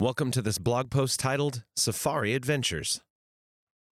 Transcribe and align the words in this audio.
Welcome 0.00 0.30
to 0.30 0.42
this 0.42 0.58
blog 0.58 0.92
post 0.92 1.18
titled 1.18 1.64
Safari 1.74 2.32
Adventures. 2.32 3.00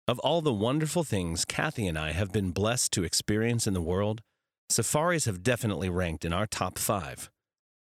Of 0.09 0.19
all 0.21 0.41
the 0.41 0.51
wonderful 0.51 1.05
things 1.05 1.45
Kathy 1.45 1.87
and 1.87 1.99
I 1.99 2.13
have 2.13 2.33
been 2.33 2.53
blessed 2.53 2.93
to 2.93 3.05
experience 3.05 3.67
in 3.67 3.75
the 3.75 3.83
world, 3.83 4.23
safaris 4.71 5.27
have 5.27 5.43
definitely 5.43 5.91
ranked 5.91 6.25
in 6.25 6.33
our 6.33 6.47
top 6.47 6.79
five. 6.79 7.29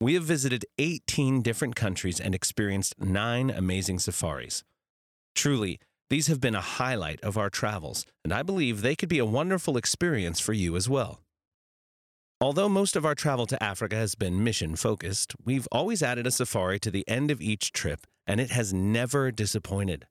We 0.00 0.14
have 0.14 0.22
visited 0.22 0.64
18 0.79 1.42
different 1.42 1.74
countries 1.74 2.21
and 2.21 2.37
experienced 2.37 2.95
nine 3.00 3.50
amazing 3.50 3.98
safaris. 3.98 4.62
Truly, 5.35 5.81
these 6.09 6.29
have 6.29 6.41
been 6.41 6.55
a 6.55 6.61
highlight 6.61 7.21
of 7.23 7.37
our 7.37 7.51
travels, 7.51 8.07
and 8.23 8.33
I 8.33 8.45
believe 8.45 8.83
they 8.83 8.95
could 8.95 9.09
be 9.09 9.19
a 9.19 9.25
wonderful 9.25 9.77
experience 9.77 10.39
for 10.39 10.53
you 10.53 10.77
as 10.77 10.89
well. 10.89 11.23
Although 12.41 12.69
most 12.69 12.96
of 12.96 13.07
our 13.07 13.14
travel 13.14 13.46
to 13.46 13.62
Africa 13.62 13.96
has 13.96 14.14
been 14.14 14.43
mission 14.43 14.77
focused, 14.77 15.35
we've 15.45 15.69
always 15.71 16.03
added 16.03 16.27
a 16.27 16.30
safari 16.30 16.79
to 16.80 16.91
the 16.91 17.07
end 17.09 17.30
of 17.30 17.41
each 17.41 17.73
trip, 17.73 18.07
and 18.27 18.41
it 18.41 18.50
has 18.50 18.73
never 18.73 19.31
disappointed. 19.31 20.07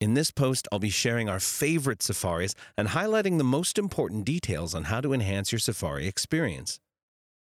In 0.00 0.14
this 0.14 0.30
post, 0.30 0.68
I'll 0.70 0.78
be 0.78 0.90
sharing 0.90 1.28
our 1.28 1.40
favorite 1.40 2.02
safaris 2.02 2.54
and 2.76 2.88
highlighting 2.88 3.36
the 3.36 3.44
most 3.44 3.78
important 3.78 4.24
details 4.24 4.74
on 4.74 4.84
how 4.84 5.00
to 5.00 5.12
enhance 5.12 5.50
your 5.50 5.58
safari 5.58 6.06
experience. 6.06 6.78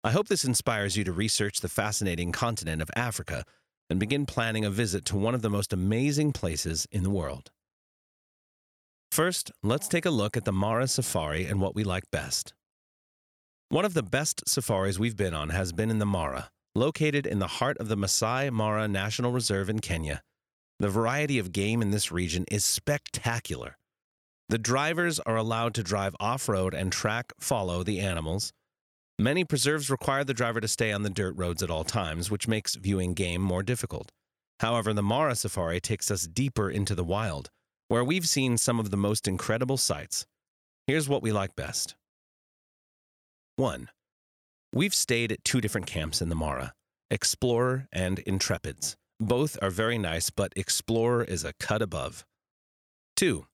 I 0.02 0.10
hope 0.10 0.26
this 0.26 0.44
inspires 0.44 0.96
you 0.96 1.04
to 1.04 1.12
research 1.12 1.60
the 1.60 1.68
fascinating 1.68 2.32
continent 2.32 2.82
of 2.82 2.90
Africa 2.96 3.44
and 3.88 4.00
begin 4.00 4.26
planning 4.26 4.64
a 4.64 4.70
visit 4.70 5.04
to 5.04 5.16
one 5.16 5.34
of 5.34 5.42
the 5.42 5.50
most 5.50 5.72
amazing 5.72 6.32
places 6.32 6.88
in 6.90 7.04
the 7.04 7.10
world. 7.10 7.52
First, 9.12 9.52
let's 9.62 9.86
take 9.86 10.06
a 10.06 10.10
look 10.10 10.36
at 10.36 10.44
the 10.44 10.52
Mara 10.52 10.88
Safari 10.88 11.46
and 11.46 11.60
what 11.60 11.76
we 11.76 11.84
like 11.84 12.10
best. 12.10 12.54
One 13.72 13.86
of 13.86 13.94
the 13.94 14.02
best 14.02 14.46
safaris 14.46 14.98
we've 14.98 15.16
been 15.16 15.32
on 15.32 15.48
has 15.48 15.72
been 15.72 15.90
in 15.90 15.98
the 15.98 16.04
Mara, 16.04 16.50
located 16.74 17.26
in 17.26 17.38
the 17.38 17.46
heart 17.46 17.78
of 17.78 17.88
the 17.88 17.96
Masai 17.96 18.50
Mara 18.50 18.86
National 18.86 19.32
Reserve 19.32 19.70
in 19.70 19.78
Kenya. 19.78 20.20
The 20.78 20.90
variety 20.90 21.38
of 21.38 21.52
game 21.52 21.80
in 21.80 21.90
this 21.90 22.12
region 22.12 22.44
is 22.50 22.66
spectacular. 22.66 23.78
The 24.50 24.58
drivers 24.58 25.20
are 25.20 25.38
allowed 25.38 25.72
to 25.76 25.82
drive 25.82 26.14
off 26.20 26.50
road 26.50 26.74
and 26.74 26.92
track 26.92 27.32
follow 27.40 27.82
the 27.82 27.98
animals. 27.98 28.52
Many 29.18 29.42
preserves 29.42 29.88
require 29.88 30.22
the 30.22 30.34
driver 30.34 30.60
to 30.60 30.68
stay 30.68 30.92
on 30.92 31.02
the 31.02 31.08
dirt 31.08 31.34
roads 31.38 31.62
at 31.62 31.70
all 31.70 31.84
times, 31.84 32.30
which 32.30 32.46
makes 32.46 32.74
viewing 32.74 33.14
game 33.14 33.40
more 33.40 33.62
difficult. 33.62 34.12
However, 34.60 34.92
the 34.92 35.02
Mara 35.02 35.34
Safari 35.34 35.80
takes 35.80 36.10
us 36.10 36.26
deeper 36.26 36.68
into 36.68 36.94
the 36.94 37.04
wild, 37.04 37.48
where 37.88 38.04
we've 38.04 38.28
seen 38.28 38.58
some 38.58 38.78
of 38.78 38.90
the 38.90 38.98
most 38.98 39.26
incredible 39.26 39.78
sights. 39.78 40.26
Here's 40.86 41.08
what 41.08 41.22
we 41.22 41.32
like 41.32 41.56
best. 41.56 41.94
1. 43.56 43.90
We've 44.72 44.94
stayed 44.94 45.30
at 45.30 45.44
two 45.44 45.60
different 45.60 45.86
camps 45.86 46.22
in 46.22 46.30
the 46.30 46.34
Mara 46.34 46.72
Explorer 47.10 47.86
and 47.92 48.18
Intrepids. 48.24 48.96
Both 49.20 49.58
are 49.60 49.68
very 49.68 49.98
nice, 49.98 50.30
but 50.30 50.54
Explorer 50.56 51.24
is 51.24 51.44
a 51.44 51.52
cut 51.60 51.82
above. 51.82 52.24
2. 53.16 53.44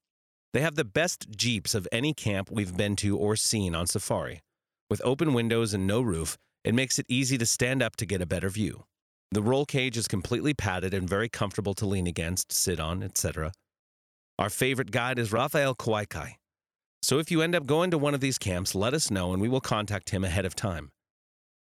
They 0.53 0.61
have 0.61 0.75
the 0.75 0.85
best 0.85 1.29
Jeeps 1.31 1.75
of 1.75 1.85
any 1.91 2.13
camp 2.13 2.49
we've 2.49 2.77
been 2.77 2.95
to 2.97 3.17
or 3.17 3.35
seen 3.35 3.75
on 3.75 3.87
safari. 3.87 4.39
With 4.89 5.01
open 5.03 5.33
windows 5.33 5.73
and 5.73 5.85
no 5.85 6.01
roof, 6.01 6.37
it 6.63 6.73
makes 6.73 6.97
it 6.97 7.05
easy 7.09 7.37
to 7.37 7.45
stand 7.45 7.83
up 7.83 7.97
to 7.97 8.05
get 8.05 8.21
a 8.21 8.25
better 8.25 8.49
view. 8.49 8.85
The 9.31 9.43
roll 9.43 9.65
cage 9.65 9.97
is 9.97 10.07
completely 10.07 10.53
padded 10.53 10.93
and 10.93 11.09
very 11.09 11.27
comfortable 11.27 11.73
to 11.75 11.85
lean 11.85 12.07
against, 12.07 12.53
sit 12.53 12.79
on, 12.79 13.03
etc. 13.03 13.51
Our 14.39 14.49
favorite 14.49 14.91
guide 14.91 15.19
is 15.19 15.33
Raphael 15.33 15.75
Kwaikai. 15.75 16.35
So 17.01 17.19
if 17.19 17.31
you 17.31 17.41
end 17.41 17.55
up 17.55 17.65
going 17.65 17.91
to 17.91 17.97
one 17.97 18.13
of 18.13 18.19
these 18.19 18.37
camps, 18.37 18.75
let 18.75 18.93
us 18.93 19.09
know 19.09 19.33
and 19.33 19.41
we 19.41 19.49
will 19.49 19.61
contact 19.61 20.09
him 20.09 20.23
ahead 20.23 20.45
of 20.45 20.55
time. 20.55 20.91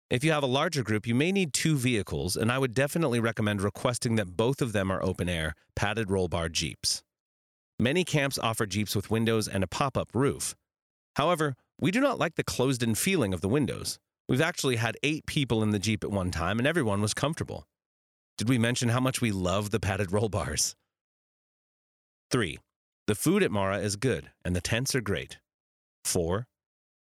If 0.10 0.24
you 0.24 0.32
have 0.32 0.44
a 0.44 0.48
larger 0.48 0.84
group, 0.84 1.08
you 1.08 1.16
may 1.16 1.32
need 1.32 1.54
two 1.54 1.76
vehicles, 1.76 2.36
and 2.36 2.52
I 2.52 2.60
would 2.60 2.74
definitely 2.76 3.20
recommend 3.20 3.62
requesting 3.62 4.16
that 4.18 4.38
both 4.38 4.62
of 4.62 4.72
them 4.72 4.92
are 4.92 5.02
open 5.02 5.28
air, 5.28 5.56
padded 5.76 6.12
roll 6.12 6.28
bar 6.28 6.50
Jeeps. 6.50 7.02
Many 7.80 8.04
camps 8.04 8.38
offer 8.38 8.68
Jeeps 8.68 8.96
with 8.96 9.10
windows 9.10 9.48
and 9.48 9.64
a 9.64 9.68
pop 9.68 9.98
up 9.98 10.10
roof. 10.14 10.56
However, 11.16 11.56
we 11.80 11.90
do 11.90 12.00
not 12.00 12.20
like 12.20 12.36
the 12.36 12.44
closed 12.44 12.84
in 12.84 12.94
feeling 12.94 13.34
of 13.34 13.42
the 13.42 13.50
windows. 13.50 13.98
We've 14.30 14.42
actually 14.42 14.76
had 14.76 14.98
eight 15.04 15.26
people 15.26 15.64
in 15.64 15.72
the 15.72 15.80
Jeep 15.80 16.04
at 16.04 16.12
one 16.12 16.32
time, 16.32 16.60
and 16.60 16.68
everyone 16.68 17.02
was 17.02 17.14
comfortable. 17.14 17.66
Did 18.38 18.50
we 18.50 18.58
mention 18.58 18.90
how 18.90 19.00
much 19.00 19.22
we 19.22 19.32
love 19.32 19.72
the 19.72 19.80
padded 19.80 20.12
roll 20.12 20.30
bars? 20.30 20.76
3. 22.30 22.60
The 23.06 23.16
food 23.16 23.44
at 23.44 23.52
Mara 23.52 23.80
is 23.80 23.98
good, 23.98 24.32
and 24.46 24.56
the 24.56 24.62
tents 24.62 24.96
are 24.96 25.02
great. 25.02 25.38
4. 26.06 26.48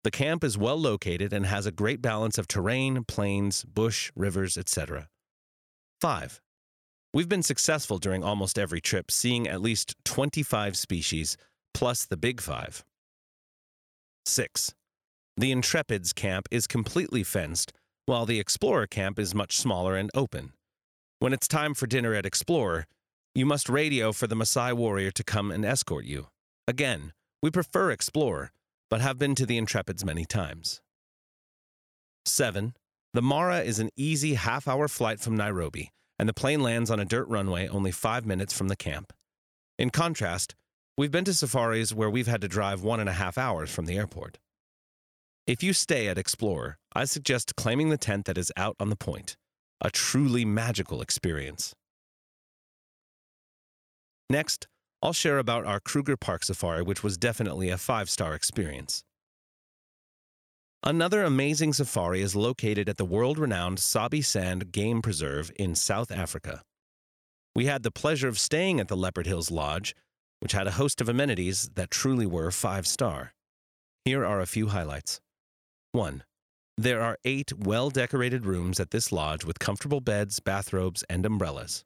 The 0.02 0.10
camp 0.10 0.42
is 0.42 0.58
well 0.58 0.76
located 0.76 1.32
and 1.32 1.46
has 1.46 1.64
a 1.64 1.70
great 1.70 2.02
balance 2.02 2.38
of 2.38 2.48
terrain, 2.48 3.04
plains, 3.04 3.64
bush, 3.64 4.10
rivers, 4.16 4.56
etc. 4.56 5.08
5. 6.00 6.40
We've 7.14 7.28
been 7.28 7.44
successful 7.44 7.98
during 7.98 8.24
almost 8.24 8.58
every 8.58 8.80
trip, 8.80 9.12
seeing 9.12 9.46
at 9.46 9.60
least 9.60 9.94
25 10.04 10.76
species, 10.76 11.36
plus 11.72 12.04
the 12.04 12.16
big 12.16 12.40
five. 12.40 12.84
6. 14.26 14.74
The 15.36 15.52
Intrepids 15.52 16.12
camp 16.12 16.48
is 16.50 16.66
completely 16.66 17.22
fenced, 17.22 17.72
while 18.06 18.26
the 18.26 18.40
Explorer 18.40 18.88
camp 18.88 19.20
is 19.20 19.36
much 19.36 19.56
smaller 19.56 19.94
and 19.96 20.10
open. 20.14 20.52
When 21.20 21.32
it's 21.32 21.46
time 21.46 21.74
for 21.74 21.86
dinner 21.86 22.12
at 22.14 22.26
Explorer, 22.26 22.86
you 23.34 23.46
must 23.46 23.68
radio 23.68 24.12
for 24.12 24.26
the 24.26 24.34
Maasai 24.34 24.74
warrior 24.74 25.10
to 25.10 25.24
come 25.24 25.50
and 25.50 25.64
escort 25.64 26.04
you. 26.04 26.26
Again, 26.68 27.12
we 27.42 27.50
prefer 27.50 27.90
Explorer, 27.90 28.52
but 28.90 29.00
have 29.00 29.18
been 29.18 29.34
to 29.36 29.46
the 29.46 29.58
Intrepids 29.58 30.04
many 30.04 30.26
times. 30.26 30.82
7. 32.26 32.74
The 33.14 33.22
Mara 33.22 33.60
is 33.60 33.78
an 33.78 33.90
easy 33.96 34.34
half 34.34 34.68
hour 34.68 34.86
flight 34.86 35.18
from 35.18 35.36
Nairobi, 35.36 35.90
and 36.18 36.28
the 36.28 36.34
plane 36.34 36.62
lands 36.62 36.90
on 36.90 37.00
a 37.00 37.04
dirt 37.06 37.26
runway 37.26 37.68
only 37.68 37.90
five 37.90 38.26
minutes 38.26 38.52
from 38.52 38.68
the 38.68 38.76
camp. 38.76 39.12
In 39.78 39.88
contrast, 39.90 40.54
we've 40.98 41.10
been 41.10 41.24
to 41.24 41.34
safaris 41.34 41.94
where 41.94 42.10
we've 42.10 42.26
had 42.26 42.42
to 42.42 42.48
drive 42.48 42.82
one 42.82 43.00
and 43.00 43.08
a 43.08 43.14
half 43.14 43.38
hours 43.38 43.70
from 43.70 43.86
the 43.86 43.96
airport. 43.96 44.38
If 45.46 45.62
you 45.62 45.72
stay 45.72 46.06
at 46.06 46.18
Explorer, 46.18 46.78
I 46.94 47.06
suggest 47.06 47.56
claiming 47.56 47.88
the 47.88 47.96
tent 47.96 48.26
that 48.26 48.38
is 48.38 48.52
out 48.56 48.76
on 48.78 48.90
the 48.90 48.96
point. 48.96 49.36
A 49.80 49.90
truly 49.90 50.44
magical 50.44 51.00
experience. 51.00 51.74
Next, 54.32 54.66
I'll 55.02 55.12
share 55.12 55.38
about 55.38 55.66
our 55.66 55.78
Kruger 55.78 56.16
Park 56.16 56.42
Safari, 56.42 56.82
which 56.82 57.02
was 57.02 57.18
definitely 57.18 57.68
a 57.68 57.76
five 57.76 58.08
star 58.08 58.34
experience. 58.34 59.04
Another 60.82 61.22
amazing 61.22 61.74
safari 61.74 62.22
is 62.22 62.34
located 62.34 62.88
at 62.88 62.96
the 62.96 63.04
world 63.04 63.38
renowned 63.38 63.78
Sabi 63.78 64.22
Sand 64.22 64.72
Game 64.72 65.02
Preserve 65.02 65.52
in 65.56 65.74
South 65.74 66.10
Africa. 66.10 66.62
We 67.54 67.66
had 67.66 67.82
the 67.82 67.90
pleasure 67.90 68.26
of 68.26 68.38
staying 68.38 68.80
at 68.80 68.88
the 68.88 68.96
Leopard 68.96 69.26
Hills 69.26 69.50
Lodge, 69.50 69.94
which 70.40 70.52
had 70.52 70.66
a 70.66 70.78
host 70.80 71.02
of 71.02 71.10
amenities 71.10 71.68
that 71.74 71.90
truly 71.90 72.24
were 72.24 72.50
five 72.50 72.86
star. 72.86 73.34
Here 74.06 74.24
are 74.24 74.40
a 74.40 74.46
few 74.46 74.68
highlights. 74.68 75.20
1. 75.92 76.24
There 76.78 77.02
are 77.02 77.18
eight 77.26 77.52
well 77.52 77.90
decorated 77.90 78.46
rooms 78.46 78.80
at 78.80 78.92
this 78.92 79.12
lodge 79.12 79.44
with 79.44 79.58
comfortable 79.58 80.00
beds, 80.00 80.40
bathrobes, 80.40 81.04
and 81.10 81.26
umbrellas. 81.26 81.84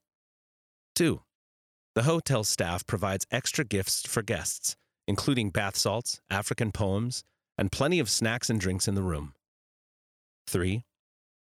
2. 0.94 1.20
The 1.96 2.02
hotel 2.02 2.44
staff 2.44 2.86
provides 2.86 3.26
extra 3.30 3.64
gifts 3.64 4.06
for 4.06 4.20
guests, 4.20 4.76
including 5.08 5.48
bath 5.48 5.76
salts, 5.76 6.20
African 6.28 6.70
poems, 6.70 7.24
and 7.56 7.72
plenty 7.72 7.98
of 8.00 8.10
snacks 8.10 8.50
and 8.50 8.60
drinks 8.60 8.86
in 8.86 8.94
the 8.94 9.02
room. 9.02 9.32
3. 10.46 10.84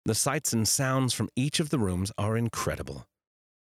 The 0.06 0.16
sights 0.16 0.54
and 0.54 0.66
sounds 0.66 1.14
from 1.14 1.28
each 1.36 1.60
of 1.60 1.70
the 1.70 1.78
rooms 1.78 2.14
are 2.18 2.38
incredible. 2.38 3.08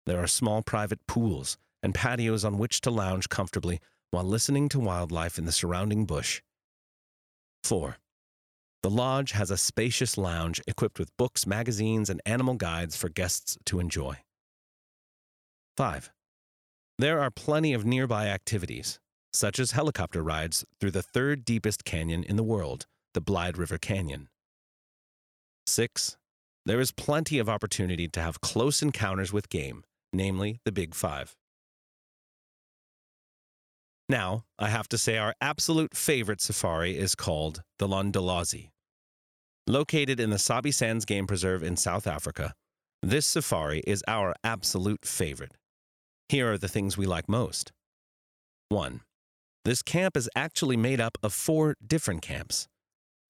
There 0.06 0.22
are 0.22 0.28
small 0.28 0.62
private 0.62 1.00
pools 1.08 1.58
and 1.82 1.96
patios 1.96 2.44
on 2.44 2.58
which 2.58 2.80
to 2.82 2.92
lounge 2.92 3.28
comfortably 3.28 3.80
while 4.12 4.22
listening 4.22 4.68
to 4.68 4.78
wildlife 4.78 5.36
in 5.36 5.46
the 5.46 5.52
surrounding 5.52 6.06
bush. 6.06 6.42
4. 7.64 7.96
The 8.84 8.90
lodge 8.90 9.32
has 9.32 9.50
a 9.50 9.56
spacious 9.56 10.16
lounge 10.16 10.60
equipped 10.68 11.00
with 11.00 11.16
books, 11.16 11.44
magazines, 11.44 12.08
and 12.08 12.22
animal 12.24 12.54
guides 12.54 12.96
for 12.96 13.08
guests 13.08 13.58
to 13.64 13.80
enjoy. 13.80 14.18
5. 15.76 16.12
There 17.00 17.20
are 17.20 17.30
plenty 17.30 17.72
of 17.74 17.86
nearby 17.86 18.26
activities, 18.26 18.98
such 19.32 19.60
as 19.60 19.70
helicopter 19.70 20.20
rides 20.20 20.64
through 20.80 20.90
the 20.90 21.02
third 21.02 21.44
deepest 21.44 21.84
canyon 21.84 22.24
in 22.24 22.34
the 22.34 22.42
world, 22.42 22.86
the 23.14 23.20
Blyde 23.20 23.56
River 23.56 23.78
Canyon. 23.78 24.28
6. 25.68 26.16
There 26.66 26.80
is 26.80 26.90
plenty 26.90 27.38
of 27.38 27.48
opportunity 27.48 28.08
to 28.08 28.20
have 28.20 28.40
close 28.40 28.82
encounters 28.82 29.32
with 29.32 29.48
game, 29.48 29.84
namely 30.12 30.60
the 30.64 30.72
Big 30.72 30.92
Five. 30.92 31.36
Now, 34.08 34.44
I 34.58 34.68
have 34.68 34.88
to 34.88 34.98
say 34.98 35.18
our 35.18 35.34
absolute 35.40 35.94
favorite 35.94 36.40
safari 36.40 36.98
is 36.98 37.14
called 37.14 37.62
the 37.78 37.86
Londolozi. 37.86 38.70
Located 39.68 40.18
in 40.18 40.30
the 40.30 40.38
Sabi 40.38 40.72
Sands 40.72 41.04
Game 41.04 41.28
Preserve 41.28 41.62
in 41.62 41.76
South 41.76 42.08
Africa, 42.08 42.54
this 43.02 43.26
safari 43.26 43.84
is 43.86 44.02
our 44.08 44.34
absolute 44.42 45.04
favorite. 45.04 45.52
Here 46.28 46.52
are 46.52 46.58
the 46.58 46.68
things 46.68 46.98
we 46.98 47.06
like 47.06 47.26
most. 47.26 47.72
1. 48.68 49.00
This 49.64 49.80
camp 49.80 50.14
is 50.14 50.28
actually 50.36 50.76
made 50.76 51.00
up 51.00 51.16
of 51.22 51.32
four 51.32 51.74
different 51.84 52.20
camps. 52.20 52.68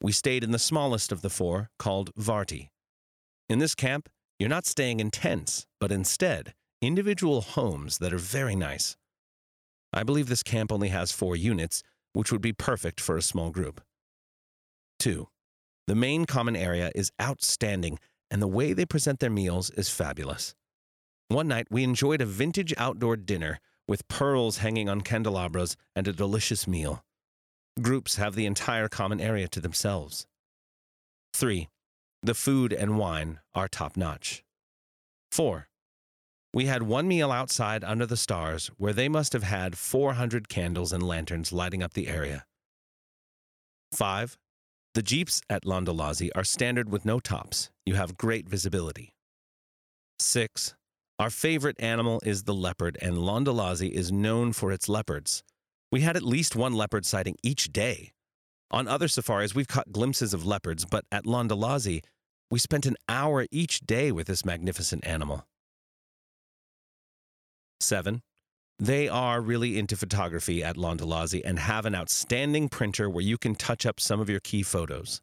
We 0.00 0.10
stayed 0.10 0.42
in 0.42 0.50
the 0.50 0.58
smallest 0.58 1.12
of 1.12 1.22
the 1.22 1.30
four, 1.30 1.70
called 1.78 2.12
Varty. 2.16 2.70
In 3.48 3.60
this 3.60 3.76
camp, 3.76 4.08
you're 4.40 4.48
not 4.48 4.66
staying 4.66 4.98
in 4.98 5.12
tents, 5.12 5.64
but 5.78 5.92
instead, 5.92 6.54
individual 6.82 7.40
homes 7.40 7.98
that 7.98 8.12
are 8.12 8.18
very 8.18 8.56
nice. 8.56 8.96
I 9.92 10.02
believe 10.02 10.28
this 10.28 10.42
camp 10.42 10.72
only 10.72 10.88
has 10.88 11.12
four 11.12 11.36
units, 11.36 11.84
which 12.14 12.32
would 12.32 12.42
be 12.42 12.52
perfect 12.52 13.00
for 13.00 13.16
a 13.16 13.22
small 13.22 13.50
group. 13.50 13.80
2. 14.98 15.28
The 15.86 15.94
main 15.94 16.24
common 16.24 16.56
area 16.56 16.90
is 16.96 17.12
outstanding, 17.22 18.00
and 18.28 18.42
the 18.42 18.48
way 18.48 18.72
they 18.72 18.84
present 18.84 19.20
their 19.20 19.30
meals 19.30 19.70
is 19.70 19.88
fabulous. 19.88 20.56
One 21.28 21.48
night, 21.48 21.66
we 21.70 21.84
enjoyed 21.84 22.22
a 22.22 22.26
vintage 22.26 22.72
outdoor 22.78 23.16
dinner 23.16 23.60
with 23.86 24.08
pearls 24.08 24.58
hanging 24.58 24.88
on 24.88 25.02
candelabras 25.02 25.76
and 25.94 26.08
a 26.08 26.12
delicious 26.12 26.66
meal. 26.66 27.04
Groups 27.80 28.16
have 28.16 28.34
the 28.34 28.46
entire 28.46 28.88
common 28.88 29.20
area 29.20 29.46
to 29.48 29.60
themselves. 29.60 30.26
3. 31.34 31.69
The 32.22 32.34
food 32.34 32.72
and 32.72 32.98
wine 32.98 33.40
are 33.54 33.69
top 33.69 33.96
notch. 33.96 34.42
4. 35.30 35.69
We 36.54 36.64
had 36.64 36.82
one 36.82 37.06
meal 37.06 37.31
outside 37.31 37.84
under 37.84 38.06
the 38.06 38.16
stars 38.16 38.70
where 38.78 38.94
they 38.94 39.10
must 39.10 39.34
have 39.34 39.42
had 39.42 39.76
400 39.76 40.48
candles 40.48 40.94
and 40.94 41.02
lanterns 41.02 41.52
lighting 41.52 41.82
up 41.82 41.92
the 41.92 42.08
area. 42.08 42.46
5. 43.92 44.38
The 44.94 45.02
Jeeps 45.02 45.42
at 45.50 45.64
Londolozi 45.64 46.31
are 46.34 46.42
standard 46.42 46.88
with 46.88 47.04
no 47.04 47.20
tops. 47.20 47.70
You 47.84 47.96
have 47.96 48.16
great 48.16 48.48
visibility. 48.48 49.12
6. 50.19 50.74
Our 51.19 51.31
favorite 51.31 51.81
animal 51.81 52.20
is 52.25 52.44
the 52.44 52.55
leopard, 52.55 52.97
and 53.03 53.17
Londolozi 53.17 53.91
is 53.91 54.12
known 54.12 54.53
for 54.53 54.70
its 54.70 54.88
leopards. 54.88 55.43
We 55.91 56.03
had 56.03 56.17
at 56.17 56.23
least 56.23 56.55
one 56.55 56.75
leopard 56.75 57.05
sighting 57.05 57.35
each 57.43 57.73
day. 57.73 58.12
On 58.70 58.87
other 58.87 59.09
safaris, 59.09 59.53
we've 59.53 59.67
caught 59.67 59.91
glimpses 59.91 60.32
of 60.32 60.47
leopards, 60.47 60.85
but 60.85 61.05
at 61.11 61.25
Londolozi, 61.25 62.05
we 62.53 62.61
spent 62.61 62.87
an 62.87 62.97
hour 63.09 63.47
each 63.50 63.81
day 63.81 64.12
with 64.12 64.29
this 64.29 64.44
magnificent 64.44 65.05
animal. 65.05 65.44
7. 67.81 68.23
They 68.79 69.09
are 69.09 69.41
really 69.41 69.76
into 69.76 69.97
photography 69.97 70.62
at 70.62 70.76
Londolozi 70.76 71.43
and 71.44 71.59
have 71.59 71.85
an 71.85 71.97
outstanding 71.97 72.69
printer 72.69 73.11
where 73.11 73.25
you 73.25 73.38
can 73.38 73.56
touch 73.56 73.85
up 73.85 73.99
some 73.99 74.20
of 74.20 74.31
your 74.31 74.41
key 74.41 74.62
photos. 74.62 75.20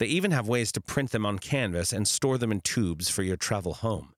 They 0.00 0.06
even 0.06 0.32
have 0.32 0.48
ways 0.48 0.72
to 0.72 0.80
print 0.80 1.12
them 1.12 1.24
on 1.24 1.38
canvas 1.38 1.92
and 1.92 2.08
store 2.08 2.36
them 2.36 2.50
in 2.50 2.62
tubes 2.62 3.08
for 3.08 3.22
your 3.22 3.36
travel 3.36 3.74
home. 3.74 4.12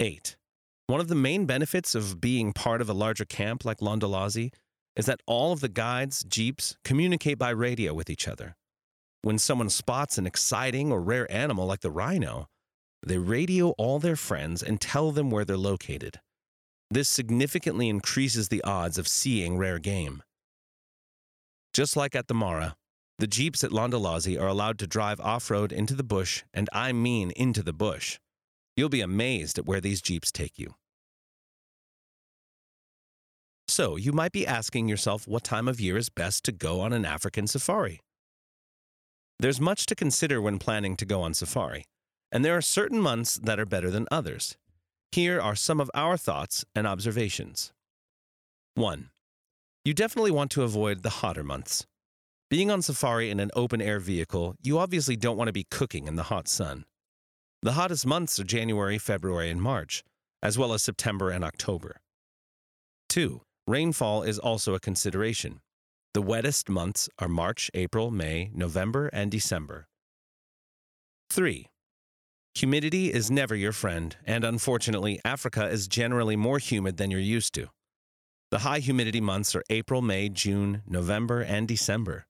8. 0.00 0.36
One 0.86 1.00
of 1.00 1.08
the 1.08 1.14
main 1.14 1.44
benefits 1.44 1.94
of 1.94 2.20
being 2.20 2.52
part 2.52 2.80
of 2.80 2.88
a 2.88 2.94
larger 2.94 3.24
camp 3.24 3.64
like 3.64 3.78
Londolozi 3.78 4.52
is 4.96 5.06
that 5.06 5.20
all 5.26 5.52
of 5.52 5.60
the 5.60 5.68
guides, 5.68 6.24
jeeps, 6.24 6.76
communicate 6.84 7.38
by 7.38 7.50
radio 7.50 7.92
with 7.94 8.08
each 8.08 8.26
other. 8.26 8.56
When 9.22 9.38
someone 9.38 9.70
spots 9.70 10.18
an 10.18 10.26
exciting 10.26 10.92
or 10.92 11.00
rare 11.00 11.30
animal 11.30 11.66
like 11.66 11.80
the 11.80 11.90
rhino, 11.90 12.46
they 13.04 13.18
radio 13.18 13.70
all 13.70 13.98
their 13.98 14.16
friends 14.16 14.62
and 14.62 14.80
tell 14.80 15.12
them 15.12 15.30
where 15.30 15.44
they're 15.44 15.56
located. 15.56 16.20
This 16.90 17.08
significantly 17.08 17.88
increases 17.88 18.48
the 18.48 18.62
odds 18.64 18.98
of 18.98 19.06
seeing 19.06 19.58
rare 19.58 19.78
game. 19.78 20.22
Just 21.72 21.96
like 21.96 22.16
at 22.16 22.28
the 22.28 22.34
Mara, 22.34 22.76
the 23.18 23.26
Jeeps 23.26 23.62
at 23.62 23.70
Londolozi 23.70 24.40
are 24.40 24.48
allowed 24.48 24.78
to 24.78 24.86
drive 24.86 25.20
off 25.20 25.50
road 25.50 25.70
into 25.72 25.94
the 25.94 26.04
bush, 26.04 26.44
and 26.54 26.68
I 26.72 26.92
mean 26.92 27.30
into 27.32 27.62
the 27.62 27.72
bush. 27.72 28.18
You'll 28.78 28.88
be 28.88 29.00
amazed 29.00 29.58
at 29.58 29.66
where 29.66 29.80
these 29.80 30.00
Jeeps 30.00 30.30
take 30.30 30.58
you. 30.58 30.76
So, 33.66 33.96
you 33.96 34.12
might 34.12 34.32
be 34.32 34.46
asking 34.46 34.88
yourself 34.88 35.26
what 35.28 35.42
time 35.42 35.66
of 35.66 35.80
year 35.80 35.96
is 35.96 36.08
best 36.08 36.44
to 36.44 36.52
go 36.52 36.80
on 36.80 36.92
an 36.92 37.04
African 37.04 37.48
safari. 37.48 38.00
There's 39.40 39.60
much 39.60 39.84
to 39.86 39.96
consider 39.96 40.40
when 40.40 40.58
planning 40.58 40.96
to 40.96 41.04
go 41.04 41.22
on 41.22 41.34
safari 41.34 41.84
and 42.30 42.44
there 42.44 42.56
are 42.56 42.62
certain 42.62 43.00
months 43.00 43.40
that 43.42 43.58
are 43.58 43.66
better 43.66 43.90
than 43.90 44.06
others. 44.10 44.56
Here 45.10 45.40
are 45.40 45.56
some 45.56 45.80
of 45.80 45.90
our 45.94 46.16
thoughts 46.16 46.64
and 46.72 46.86
observations. 46.86 47.72
1. 48.76 49.10
You 49.84 49.92
definitely 49.92 50.30
want 50.30 50.50
to 50.52 50.62
avoid 50.62 51.02
the 51.02 51.10
hotter 51.10 51.42
months. 51.42 51.84
Being 52.48 52.70
on 52.70 52.82
safari 52.82 53.28
in 53.28 53.40
an 53.40 53.50
open 53.56 53.80
air 53.80 53.98
vehicle, 53.98 54.54
you 54.62 54.78
obviously 54.78 55.16
don't 55.16 55.36
want 55.36 55.48
to 55.48 55.52
be 55.52 55.66
cooking 55.68 56.06
in 56.06 56.16
the 56.16 56.24
hot 56.24 56.46
sun. 56.48 56.84
The 57.60 57.72
hottest 57.72 58.06
months 58.06 58.38
are 58.38 58.44
January, 58.44 58.98
February, 58.98 59.50
and 59.50 59.60
March, 59.60 60.04
as 60.42 60.56
well 60.56 60.72
as 60.72 60.82
September 60.84 61.30
and 61.30 61.42
October. 61.42 61.96
2. 63.08 63.40
Rainfall 63.66 64.22
is 64.22 64.38
also 64.38 64.74
a 64.74 64.80
consideration. 64.80 65.60
The 66.14 66.22
wettest 66.22 66.68
months 66.68 67.08
are 67.18 67.28
March, 67.28 67.68
April, 67.74 68.12
May, 68.12 68.50
November, 68.54 69.08
and 69.08 69.30
December. 69.30 69.88
3. 71.30 71.66
Humidity 72.54 73.12
is 73.12 73.30
never 73.30 73.56
your 73.56 73.72
friend, 73.72 74.16
and 74.24 74.44
unfortunately, 74.44 75.20
Africa 75.24 75.68
is 75.68 75.88
generally 75.88 76.36
more 76.36 76.58
humid 76.58 76.96
than 76.96 77.10
you're 77.10 77.20
used 77.20 77.54
to. 77.54 77.68
The 78.50 78.60
high 78.60 78.78
humidity 78.78 79.20
months 79.20 79.54
are 79.56 79.64
April, 79.68 80.00
May, 80.00 80.28
June, 80.28 80.82
November, 80.86 81.40
and 81.40 81.66
December. 81.66 82.26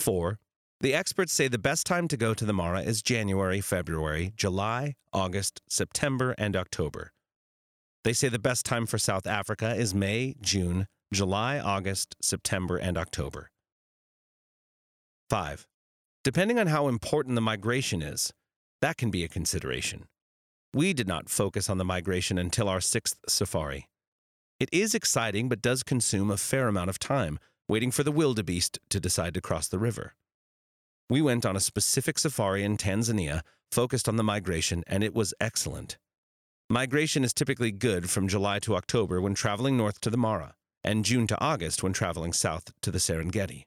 4. 0.00 0.38
The 0.80 0.94
experts 0.94 1.32
say 1.32 1.48
the 1.48 1.58
best 1.58 1.86
time 1.86 2.08
to 2.08 2.16
go 2.16 2.34
to 2.34 2.44
the 2.44 2.52
Mara 2.52 2.82
is 2.82 3.00
January, 3.00 3.60
February, 3.60 4.32
July, 4.36 4.96
August, 5.12 5.62
September, 5.68 6.34
and 6.36 6.56
October. 6.56 7.12
They 8.02 8.12
say 8.12 8.28
the 8.28 8.38
best 8.38 8.66
time 8.66 8.84
for 8.84 8.98
South 8.98 9.26
Africa 9.26 9.74
is 9.74 9.94
May, 9.94 10.34
June, 10.42 10.86
July, 11.12 11.58
August, 11.58 12.16
September, 12.20 12.76
and 12.76 12.98
October. 12.98 13.50
5. 15.30 15.66
Depending 16.22 16.58
on 16.58 16.66
how 16.66 16.88
important 16.88 17.34
the 17.34 17.40
migration 17.40 18.02
is, 18.02 18.32
that 18.82 18.96
can 18.96 19.10
be 19.10 19.24
a 19.24 19.28
consideration. 19.28 20.04
We 20.74 20.92
did 20.92 21.08
not 21.08 21.30
focus 21.30 21.70
on 21.70 21.78
the 21.78 21.84
migration 21.84 22.36
until 22.36 22.68
our 22.68 22.80
sixth 22.80 23.16
safari. 23.28 23.88
It 24.60 24.68
is 24.72 24.94
exciting, 24.94 25.48
but 25.48 25.62
does 25.62 25.82
consume 25.82 26.30
a 26.30 26.36
fair 26.36 26.68
amount 26.68 26.90
of 26.90 26.98
time 26.98 27.38
waiting 27.68 27.90
for 27.90 28.02
the 28.02 28.12
wildebeest 28.12 28.78
to 28.90 29.00
decide 29.00 29.34
to 29.34 29.40
cross 29.40 29.68
the 29.68 29.78
river. 29.78 30.14
We 31.10 31.20
went 31.20 31.44
on 31.44 31.56
a 31.56 31.60
specific 31.60 32.18
safari 32.18 32.64
in 32.64 32.76
Tanzania 32.76 33.42
focused 33.70 34.08
on 34.08 34.16
the 34.16 34.22
migration, 34.22 34.82
and 34.86 35.04
it 35.04 35.14
was 35.14 35.34
excellent. 35.38 35.98
Migration 36.70 37.24
is 37.24 37.34
typically 37.34 37.72
good 37.72 38.08
from 38.08 38.26
July 38.26 38.58
to 38.60 38.74
October 38.74 39.20
when 39.20 39.34
traveling 39.34 39.76
north 39.76 40.00
to 40.00 40.10
the 40.10 40.16
Mara, 40.16 40.54
and 40.82 41.04
June 41.04 41.26
to 41.26 41.40
August 41.40 41.82
when 41.82 41.92
traveling 41.92 42.32
south 42.32 42.72
to 42.80 42.90
the 42.90 42.98
Serengeti. 42.98 43.64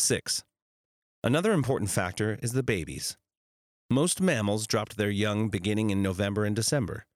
6. 0.00 0.42
Another 1.22 1.52
important 1.52 1.90
factor 1.90 2.38
is 2.42 2.52
the 2.52 2.62
babies. 2.62 3.16
Most 3.88 4.20
mammals 4.20 4.66
dropped 4.66 4.96
their 4.96 5.10
young 5.10 5.48
beginning 5.48 5.90
in 5.90 6.02
November 6.02 6.44
and 6.44 6.56
December. 6.56 7.06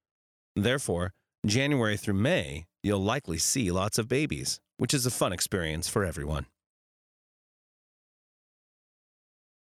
Therefore, 0.54 1.12
January 1.44 1.96
through 1.96 2.14
May, 2.14 2.66
you'll 2.82 3.02
likely 3.02 3.38
see 3.38 3.72
lots 3.72 3.98
of 3.98 4.06
babies, 4.06 4.60
which 4.76 4.94
is 4.94 5.04
a 5.04 5.10
fun 5.10 5.32
experience 5.32 5.88
for 5.88 6.04
everyone. 6.04 6.46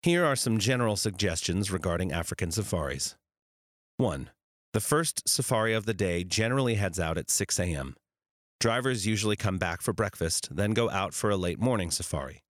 Here 0.05 0.23
are 0.23 0.35
some 0.35 0.59
general 0.59 0.97
suggestions 0.97 1.71
regarding 1.71 2.11
African 2.11 2.51
safaris. 2.51 3.15
1. 3.97 4.29
The 4.71 4.79
first 4.79 5.27
safari 5.27 5.73
of 5.73 5.87
the 5.87 5.95
day 5.95 6.23
generally 6.23 6.75
heads 6.75 6.99
out 6.99 7.17
at 7.17 7.31
6 7.31 7.59
a.m. 7.59 7.95
Drivers 8.59 9.07
usually 9.07 9.35
come 9.35 9.57
back 9.57 9.81
for 9.81 9.93
breakfast, 9.93 10.55
then 10.55 10.75
go 10.75 10.91
out 10.91 11.15
for 11.15 11.31
a 11.31 11.35
late 11.35 11.59
morning 11.59 11.89
safari. 11.89 12.43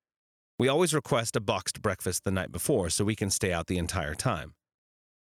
We 0.60 0.68
always 0.68 0.94
request 0.94 1.38
a 1.38 1.40
boxed 1.40 1.82
breakfast 1.82 2.26
the 2.26 2.32
night 2.32 2.52
before 2.52 2.90
so 2.90 3.06
we 3.06 3.16
can 3.16 3.30
stay 3.30 3.54
out 3.54 3.68
the 3.68 3.78
entire 3.78 4.16
time. 4.16 4.56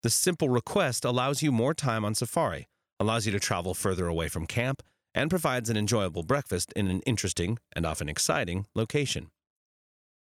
The 0.03 0.09
simple 0.09 0.49
request 0.49 1.05
allows 1.05 1.43
you 1.43 1.53
more 1.53 1.75
time 1.75 2.03
on 2.03 2.15
safari, 2.15 2.67
allows 2.99 3.27
you 3.27 3.33
to 3.33 3.41
travel 3.41 3.75
further 3.75 4.07
away 4.07 4.29
from 4.29 4.47
camp, 4.47 4.83
and 5.15 5.29
provides 5.29 5.69
an 5.69 5.77
enjoyable 5.77 6.23
breakfast 6.23 6.73
in 6.75 6.89
an 6.89 7.03
interesting 7.03 7.59
and 7.77 7.85
often 7.85 8.09
exciting 8.09 8.65
location. 8.75 9.33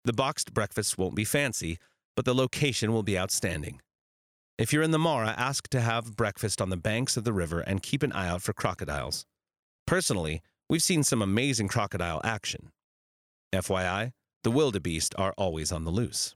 The 0.06 0.14
boxed 0.14 0.54
breakfast 0.54 1.00
won't 1.00 1.16
be 1.16 1.26
fancy, 1.26 1.80
but 2.16 2.26
the 2.26 2.36
location 2.36 2.94
will 2.94 3.02
be 3.02 3.18
outstanding. 3.18 3.82
If 4.56 4.72
you're 4.72 4.84
in 4.84 4.92
the 4.92 5.00
Mara, 5.00 5.34
ask 5.36 5.68
to 5.70 5.82
have 5.82 6.16
breakfast 6.16 6.62
on 6.62 6.70
the 6.70 6.78
banks 6.78 7.18
of 7.18 7.24
the 7.24 7.34
river 7.34 7.60
and 7.62 7.82
keep 7.82 8.04
an 8.04 8.12
eye 8.12 8.28
out 8.30 8.44
for 8.44 8.54
crocodiles. 8.54 9.26
Personally, 9.88 10.44
we've 10.70 10.84
seen 10.84 11.04
some 11.04 11.24
amazing 11.24 11.70
crocodile 11.70 12.22
action. 12.24 12.70
FYI, 13.52 14.12
the 14.44 14.52
wildebeest 14.52 15.16
are 15.18 15.34
always 15.40 15.72
on 15.72 15.86
the 15.86 15.92
loose. 15.92 16.36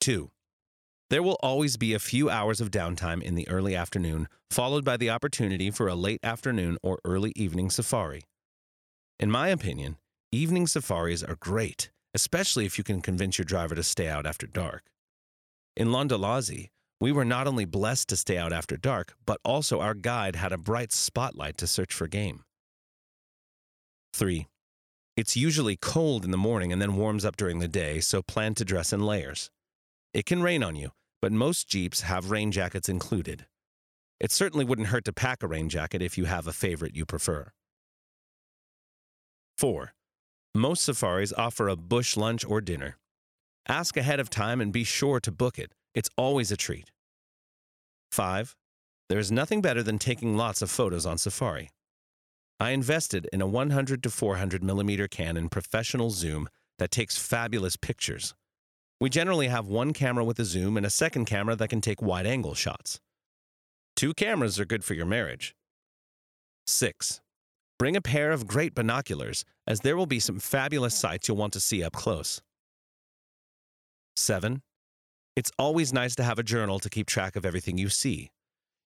2. 0.00 0.32
There 1.10 1.22
will 1.22 1.38
always 1.40 1.76
be 1.76 1.94
a 1.94 2.00
few 2.00 2.28
hours 2.28 2.60
of 2.60 2.72
downtime 2.72 3.22
in 3.22 3.36
the 3.36 3.48
early 3.48 3.76
afternoon, 3.76 4.26
followed 4.50 4.84
by 4.84 4.96
the 4.96 5.10
opportunity 5.10 5.70
for 5.70 5.86
a 5.86 5.94
late 5.94 6.20
afternoon 6.24 6.76
or 6.82 6.98
early 7.04 7.32
evening 7.36 7.70
safari. 7.70 8.22
In 9.20 9.30
my 9.30 9.48
opinion, 9.48 9.96
evening 10.32 10.66
safaris 10.66 11.22
are 11.22 11.36
great, 11.36 11.90
especially 12.14 12.66
if 12.66 12.76
you 12.76 12.84
can 12.84 13.00
convince 13.00 13.38
your 13.38 13.44
driver 13.44 13.74
to 13.74 13.82
stay 13.82 14.08
out 14.08 14.26
after 14.26 14.46
dark. 14.46 14.84
In 15.76 15.88
Londolozi, 15.88 16.68
we 17.00 17.12
were 17.12 17.24
not 17.24 17.46
only 17.46 17.64
blessed 17.64 18.08
to 18.08 18.16
stay 18.16 18.36
out 18.36 18.52
after 18.52 18.76
dark, 18.76 19.14
but 19.24 19.40
also 19.44 19.80
our 19.80 19.94
guide 19.94 20.36
had 20.36 20.52
a 20.52 20.58
bright 20.58 20.92
spotlight 20.92 21.56
to 21.58 21.66
search 21.66 21.94
for 21.94 22.08
game. 22.08 22.42
3. 24.12 24.48
It's 25.16 25.36
usually 25.36 25.76
cold 25.76 26.24
in 26.24 26.30
the 26.30 26.36
morning 26.36 26.72
and 26.72 26.82
then 26.82 26.96
warms 26.96 27.24
up 27.24 27.36
during 27.36 27.60
the 27.60 27.68
day, 27.68 28.00
so 28.00 28.20
plan 28.22 28.54
to 28.54 28.64
dress 28.64 28.92
in 28.92 29.00
layers. 29.00 29.50
It 30.12 30.26
can 30.26 30.42
rain 30.42 30.62
on 30.62 30.76
you, 30.76 30.90
but 31.22 31.32
most 31.32 31.68
Jeeps 31.68 32.02
have 32.02 32.30
rain 32.30 32.50
jackets 32.52 32.88
included. 32.88 33.46
it 34.20 34.32
certainly 34.32 34.64
wouldn't 34.64 34.88
hurt 34.88 35.04
to 35.04 35.12
pack 35.12 35.42
a 35.42 35.46
rain 35.46 35.68
jacket 35.68 36.02
if 36.02 36.18
you 36.18 36.24
have 36.24 36.46
a 36.46 36.52
favorite 36.52 36.96
you 36.96 37.06
prefer. 37.06 37.52
4. 39.56 39.94
Most 40.58 40.82
safaris 40.82 41.32
offer 41.34 41.68
a 41.68 41.76
bush 41.76 42.16
lunch 42.16 42.44
or 42.44 42.60
dinner. 42.60 42.96
Ask 43.68 43.96
ahead 43.96 44.18
of 44.18 44.28
time 44.28 44.60
and 44.60 44.72
be 44.72 44.82
sure 44.82 45.20
to 45.20 45.30
book 45.30 45.56
it. 45.56 45.70
It's 45.94 46.10
always 46.16 46.50
a 46.50 46.56
treat. 46.56 46.90
5. 48.10 48.56
There 49.08 49.20
is 49.20 49.30
nothing 49.30 49.62
better 49.62 49.84
than 49.84 50.00
taking 50.00 50.36
lots 50.36 50.60
of 50.60 50.68
photos 50.68 51.06
on 51.06 51.16
safari. 51.16 51.70
I 52.58 52.70
invested 52.70 53.28
in 53.32 53.40
a 53.40 53.46
100 53.46 54.02
to 54.02 54.10
400 54.10 54.64
millimeter 54.64 55.06
Canon 55.06 55.48
professional 55.48 56.10
zoom 56.10 56.48
that 56.80 56.90
takes 56.90 57.16
fabulous 57.16 57.76
pictures. 57.76 58.34
We 59.00 59.10
generally 59.10 59.46
have 59.46 59.68
one 59.68 59.92
camera 59.92 60.24
with 60.24 60.40
a 60.40 60.44
zoom 60.44 60.76
and 60.76 60.84
a 60.84 60.90
second 60.90 61.26
camera 61.26 61.54
that 61.54 61.70
can 61.70 61.80
take 61.80 62.02
wide 62.02 62.26
angle 62.26 62.54
shots. 62.54 62.98
Two 63.94 64.12
cameras 64.12 64.58
are 64.58 64.64
good 64.64 64.82
for 64.82 64.94
your 64.94 65.06
marriage. 65.06 65.54
6. 66.66 67.20
Bring 67.78 67.94
a 67.94 68.00
pair 68.00 68.32
of 68.32 68.48
great 68.48 68.74
binoculars, 68.74 69.44
as 69.66 69.80
there 69.80 69.96
will 69.96 70.06
be 70.06 70.18
some 70.18 70.40
fabulous 70.40 70.96
sights 70.96 71.28
you'll 71.28 71.36
want 71.36 71.52
to 71.52 71.60
see 71.60 71.84
up 71.84 71.92
close. 71.92 72.42
7. 74.16 74.62
It's 75.36 75.52
always 75.58 75.92
nice 75.92 76.16
to 76.16 76.24
have 76.24 76.40
a 76.40 76.42
journal 76.42 76.80
to 76.80 76.90
keep 76.90 77.06
track 77.06 77.36
of 77.36 77.46
everything 77.46 77.78
you 77.78 77.88
see. 77.88 78.30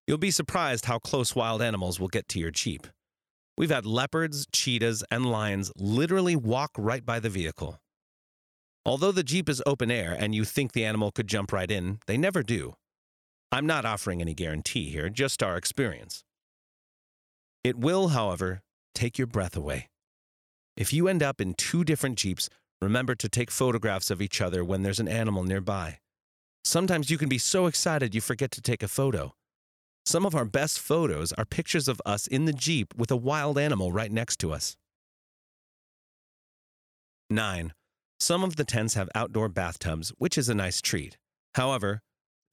You'll 0.06 0.18
be 0.18 0.30
surprised 0.30 0.84
how 0.84 0.98
close 0.98 1.34
wild 1.34 1.62
animals 1.62 1.98
will 1.98 2.08
get 2.08 2.28
to 2.28 2.38
your 2.38 2.50
Jeep. 2.50 2.86
We've 3.56 3.70
had 3.70 3.86
leopards, 3.86 4.46
cheetahs, 4.52 5.02
and 5.10 5.24
lions 5.24 5.72
literally 5.76 6.36
walk 6.36 6.72
right 6.76 7.04
by 7.04 7.18
the 7.18 7.30
vehicle. 7.30 7.78
Although 8.84 9.12
the 9.12 9.22
Jeep 9.22 9.48
is 9.48 9.62
open 9.64 9.90
air 9.90 10.14
and 10.18 10.34
you 10.34 10.44
think 10.44 10.72
the 10.72 10.84
animal 10.84 11.12
could 11.12 11.28
jump 11.28 11.52
right 11.52 11.70
in, 11.70 12.00
they 12.06 12.18
never 12.18 12.42
do. 12.42 12.74
I'm 13.50 13.66
not 13.66 13.86
offering 13.86 14.20
any 14.20 14.34
guarantee 14.34 14.90
here, 14.90 15.08
just 15.08 15.42
our 15.42 15.56
experience. 15.56 16.24
It 17.64 17.78
will, 17.78 18.08
however, 18.08 18.62
take 18.94 19.18
your 19.18 19.26
breath 19.26 19.56
away. 19.56 19.88
If 20.76 20.92
you 20.92 21.08
end 21.08 21.22
up 21.22 21.40
in 21.40 21.54
two 21.54 21.84
different 21.84 22.18
Jeeps, 22.18 22.48
remember 22.80 23.14
to 23.14 23.28
take 23.28 23.50
photographs 23.50 24.10
of 24.10 24.22
each 24.22 24.40
other 24.40 24.64
when 24.64 24.82
there's 24.82 25.00
an 25.00 25.08
animal 25.08 25.44
nearby. 25.44 25.98
Sometimes 26.64 27.10
you 27.10 27.18
can 27.18 27.28
be 27.28 27.38
so 27.38 27.66
excited 27.66 28.14
you 28.14 28.20
forget 28.20 28.50
to 28.52 28.62
take 28.62 28.82
a 28.82 28.88
photo. 28.88 29.32
Some 30.06 30.26
of 30.26 30.34
our 30.34 30.44
best 30.44 30.80
photos 30.80 31.32
are 31.32 31.44
pictures 31.44 31.88
of 31.88 32.00
us 32.06 32.26
in 32.26 32.44
the 32.44 32.52
Jeep 32.52 32.94
with 32.96 33.10
a 33.10 33.16
wild 33.16 33.58
animal 33.58 33.92
right 33.92 34.10
next 34.10 34.38
to 34.40 34.52
us. 34.52 34.76
9. 37.30 37.72
Some 38.20 38.44
of 38.44 38.56
the 38.56 38.64
tents 38.64 38.94
have 38.94 39.08
outdoor 39.14 39.48
bathtubs, 39.48 40.10
which 40.18 40.38
is 40.38 40.48
a 40.48 40.54
nice 40.54 40.80
treat. 40.80 41.16
However, 41.54 42.00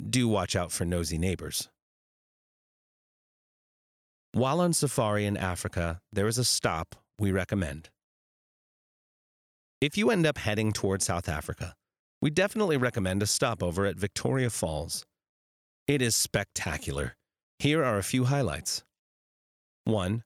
do 0.08 0.28
watch 0.28 0.56
out 0.56 0.72
for 0.72 0.86
nosy 0.86 1.18
neighbors. 1.18 1.70
While 4.34 4.62
on 4.62 4.74
safari 4.74 5.26
in 5.26 5.38
Africa, 5.38 6.02
there 6.14 6.28
is 6.28 6.38
a 6.38 6.44
stop 6.44 6.96
we 7.18 7.32
recommend. 7.32 7.90
If 9.82 9.98
you 9.98 10.12
end 10.12 10.28
up 10.28 10.38
heading 10.38 10.72
toward 10.72 11.02
South 11.02 11.28
Africa, 11.28 11.74
we 12.22 12.30
definitely 12.30 12.78
recommend 12.78 13.24
a 13.24 13.28
stopover 13.28 13.88
at 13.88 13.96
Victoria 13.96 14.52
Falls. 14.52 15.04
It 15.88 16.02
is 16.02 16.16
spectacular. 16.16 17.16
Here 17.58 17.84
are 17.84 17.98
a 17.98 18.04
few 18.04 18.26
highlights. 18.26 18.84
1. 19.86 20.22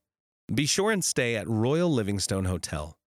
Be 0.53 0.65
sure 0.65 0.91
and 0.91 1.03
stay 1.03 1.38
at 1.38 1.48
Royal 1.48 1.89
Livingstone 1.89 2.45
Hotel. 2.45 2.98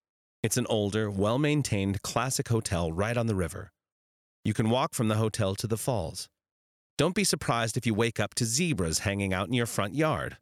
It's 0.43 0.57
an 0.57 0.67
older, 0.71 1.11
well 1.11 1.39
maintained 1.39 2.01
classic 2.01 2.49
hotel 2.49 2.91
right 2.91 3.19
on 3.19 3.27
the 3.27 3.35
river. 3.35 3.71
You 4.45 4.55
can 4.55 4.71
walk 4.71 4.95
from 4.95 5.09
the 5.09 5.17
hotel 5.17 5.55
to 5.57 5.67
the 5.67 5.77
falls. 5.77 6.29
Don't 6.97 7.15
be 7.15 7.25
surprised 7.25 7.77
if 7.77 7.85
you 7.85 7.93
wake 7.93 8.19
up 8.19 8.33
to 8.37 8.47
zebras 8.47 9.01
hanging 9.01 9.35
out 9.35 9.49
in 9.49 9.53
your 9.53 9.67
front 9.67 9.95
yard. 9.95 10.39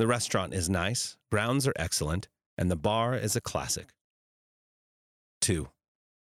The 0.00 0.06
restaurant 0.06 0.54
is 0.54 0.70
nice, 0.70 1.18
grounds 1.30 1.66
are 1.66 1.74
excellent, 1.76 2.26
and 2.56 2.70
the 2.70 2.74
bar 2.74 3.14
is 3.14 3.36
a 3.36 3.40
classic. 3.42 3.88
2. 5.42 5.68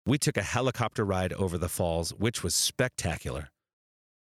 We 0.06 0.16
took 0.16 0.36
a 0.36 0.44
helicopter 0.44 1.04
ride 1.04 1.32
over 1.32 1.58
the 1.58 1.68
falls, 1.68 2.14
which 2.14 2.44
was 2.44 2.54
spectacular. 2.54 3.48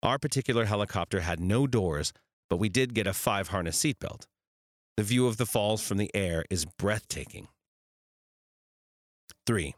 Our 0.04 0.20
particular 0.20 0.66
helicopter 0.66 1.22
had 1.22 1.40
no 1.40 1.66
doors, 1.66 2.12
but 2.48 2.58
we 2.58 2.68
did 2.68 2.94
get 2.94 3.08
a 3.08 3.12
five 3.12 3.48
harness 3.48 3.76
seatbelt. 3.76 4.26
The 4.96 5.02
view 5.02 5.26
of 5.26 5.36
the 5.36 5.46
falls 5.46 5.82
from 5.82 5.98
the 5.98 6.12
air 6.14 6.44
is 6.48 6.64
breathtaking. 6.64 7.48
3. 9.48 9.74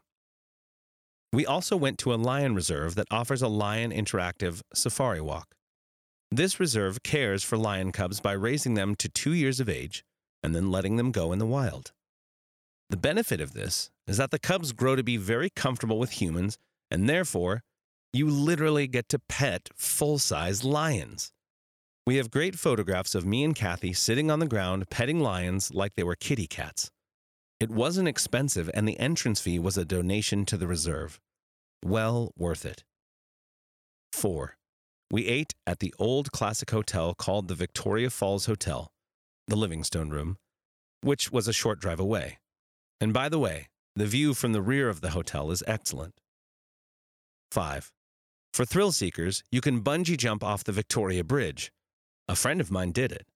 We 1.31 1.47
also 1.47 1.75
went 1.75 1.97
to 1.97 2.13
a 2.13 2.23
lion 2.29 2.53
reserve 2.53 2.93
that 2.93 3.07
offers 3.09 3.41
a 3.41 3.47
lion 3.47 3.91
interactive 3.91 4.61
safari 4.71 5.19
walk. 5.19 5.55
This 6.35 6.59
reserve 6.59 7.03
cares 7.03 7.43
for 7.43 7.59
lion 7.59 7.91
cubs 7.91 8.19
by 8.19 8.31
raising 8.31 8.73
them 8.73 8.95
to 8.95 9.07
two 9.07 9.33
years 9.33 9.59
of 9.59 9.69
age 9.69 10.03
and 10.41 10.55
then 10.55 10.71
letting 10.71 10.95
them 10.95 11.11
go 11.11 11.31
in 11.31 11.37
the 11.37 11.45
wild. 11.45 11.91
The 12.89 12.97
benefit 12.97 13.39
of 13.39 13.53
this 13.53 13.91
is 14.07 14.17
that 14.17 14.31
the 14.31 14.39
cubs 14.39 14.71
grow 14.71 14.95
to 14.95 15.03
be 15.03 15.15
very 15.15 15.51
comfortable 15.51 15.99
with 15.99 16.19
humans, 16.19 16.57
and 16.89 17.07
therefore, 17.07 17.61
you 18.13 18.27
literally 18.27 18.87
get 18.87 19.09
to 19.09 19.19
pet 19.19 19.69
full 19.75 20.17
size 20.17 20.63
lions. 20.63 21.31
We 22.07 22.15
have 22.15 22.31
great 22.31 22.55
photographs 22.55 23.13
of 23.13 23.27
me 23.27 23.43
and 23.43 23.53
Kathy 23.53 23.93
sitting 23.93 24.31
on 24.31 24.39
the 24.39 24.47
ground 24.47 24.89
petting 24.89 25.19
lions 25.19 25.71
like 25.71 25.93
they 25.93 26.03
were 26.03 26.15
kitty 26.15 26.47
cats. 26.47 26.89
It 27.59 27.69
wasn't 27.69 28.07
expensive, 28.07 28.71
and 28.73 28.87
the 28.87 28.99
entrance 28.99 29.39
fee 29.39 29.59
was 29.59 29.77
a 29.77 29.85
donation 29.85 30.47
to 30.47 30.57
the 30.57 30.65
reserve. 30.65 31.19
Well 31.85 32.31
worth 32.35 32.65
it. 32.65 32.83
4. 34.13 34.57
We 35.13 35.27
ate 35.27 35.53
at 35.67 35.77
the 35.77 35.93
old 35.99 36.31
classic 36.31 36.71
hotel 36.71 37.13
called 37.13 37.47
the 37.47 37.53
Victoria 37.53 38.09
Falls 38.09 38.47
Hotel, 38.47 38.91
the 39.47 39.55
Livingstone 39.55 40.09
Room, 40.09 40.37
which 41.01 41.31
was 41.31 41.47
a 41.47 41.53
short 41.53 41.79
drive 41.79 41.99
away. 41.99 42.39
And 42.99 43.13
by 43.13 43.29
the 43.29 43.37
way, 43.37 43.67
the 43.95 44.07
view 44.07 44.33
from 44.33 44.53
the 44.53 44.61
rear 44.63 44.89
of 44.89 45.01
the 45.01 45.11
hotel 45.11 45.51
is 45.51 45.61
excellent. 45.67 46.15
5. 47.51 47.91
For 48.55 48.65
thrill 48.65 48.91
seekers, 48.91 49.43
you 49.51 49.61
can 49.61 49.83
bungee 49.83 50.17
jump 50.17 50.43
off 50.43 50.63
the 50.63 50.71
Victoria 50.71 51.23
Bridge. 51.23 51.71
A 52.27 52.35
friend 52.35 52.59
of 52.59 52.71
mine 52.71 52.91
did 52.91 53.11
it. 53.11 53.27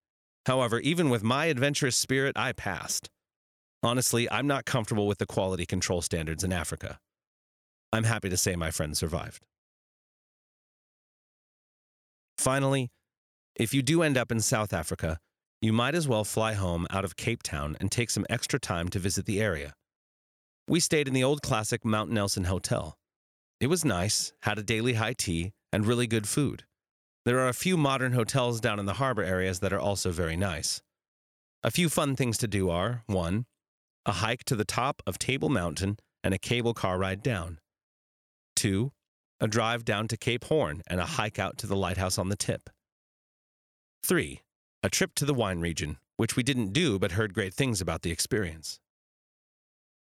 However, 0.47 0.79
even 0.79 1.11
with 1.11 1.21
my 1.21 1.45
adventurous 1.45 1.95
spirit, 1.95 2.35
I 2.35 2.53
passed. 2.53 3.07
Honestly, 3.83 4.27
I'm 4.31 4.47
not 4.47 4.65
comfortable 4.65 5.05
with 5.05 5.19
the 5.19 5.27
quality 5.27 5.67
control 5.67 6.01
standards 6.01 6.43
in 6.43 6.51
Africa. 6.51 6.97
I'm 7.93 8.05
happy 8.05 8.29
to 8.29 8.37
say 8.37 8.55
my 8.55 8.71
friend 8.71 8.97
survived. 8.97 9.45
Finally, 12.47 12.89
if 13.57 13.73
you 13.73 13.81
do 13.81 14.01
end 14.01 14.17
up 14.17 14.31
in 14.31 14.39
South 14.39 14.71
Africa, 14.71 15.19
you 15.61 15.73
might 15.73 15.93
as 15.93 16.07
well 16.07 16.23
fly 16.23 16.53
home 16.53 16.87
out 16.89 17.03
of 17.03 17.17
Cape 17.17 17.43
Town 17.43 17.75
and 17.81 17.91
take 17.91 18.09
some 18.09 18.25
extra 18.29 18.57
time 18.57 18.87
to 18.87 18.99
visit 18.99 19.25
the 19.25 19.41
area. 19.41 19.73
We 20.65 20.79
stayed 20.79 21.09
in 21.09 21.13
the 21.13 21.25
old 21.25 21.41
classic 21.41 21.83
Mount 21.83 22.09
Nelson 22.09 22.45
Hotel. 22.45 22.95
It 23.59 23.67
was 23.67 23.83
nice, 23.83 24.31
had 24.43 24.57
a 24.57 24.63
daily 24.63 24.93
high 24.93 25.11
tea, 25.11 25.51
and 25.73 25.85
really 25.85 26.07
good 26.07 26.25
food. 26.25 26.63
There 27.25 27.37
are 27.39 27.49
a 27.49 27.53
few 27.53 27.75
modern 27.75 28.13
hotels 28.13 28.61
down 28.61 28.79
in 28.79 28.85
the 28.85 28.93
harbor 28.93 29.23
areas 29.23 29.59
that 29.59 29.73
are 29.73 29.79
also 29.81 30.11
very 30.11 30.37
nice. 30.37 30.81
A 31.63 31.71
few 31.71 31.89
fun 31.89 32.15
things 32.15 32.37
to 32.37 32.47
do 32.47 32.69
are 32.69 33.03
1 33.07 33.45
a 34.05 34.11
hike 34.13 34.45
to 34.45 34.55
the 34.55 34.63
top 34.63 35.01
of 35.05 35.19
Table 35.19 35.49
Mountain 35.49 35.97
and 36.23 36.33
a 36.33 36.39
cable 36.39 36.73
car 36.73 36.97
ride 36.97 37.21
down. 37.21 37.59
2. 38.55 38.93
A 39.39 39.47
drive 39.47 39.85
down 39.85 40.07
to 40.07 40.17
Cape 40.17 40.45
Horn 40.45 40.81
and 40.87 40.99
a 40.99 41.05
hike 41.05 41.37
out 41.37 41.57
to 41.59 41.67
the 41.67 41.75
lighthouse 41.75 42.17
on 42.17 42.29
the 42.29 42.35
tip. 42.35 42.69
3. 44.03 44.41
A 44.81 44.89
trip 44.89 45.13
to 45.15 45.25
the 45.25 45.33
wine 45.33 45.59
region, 45.59 45.97
which 46.15 46.35
we 46.35 46.41
didn't 46.41 46.73
do 46.73 46.97
but 46.97 47.11
heard 47.11 47.35
great 47.35 47.53
things 47.53 47.79
about 47.79 48.01
the 48.01 48.11
experience. 48.11 48.79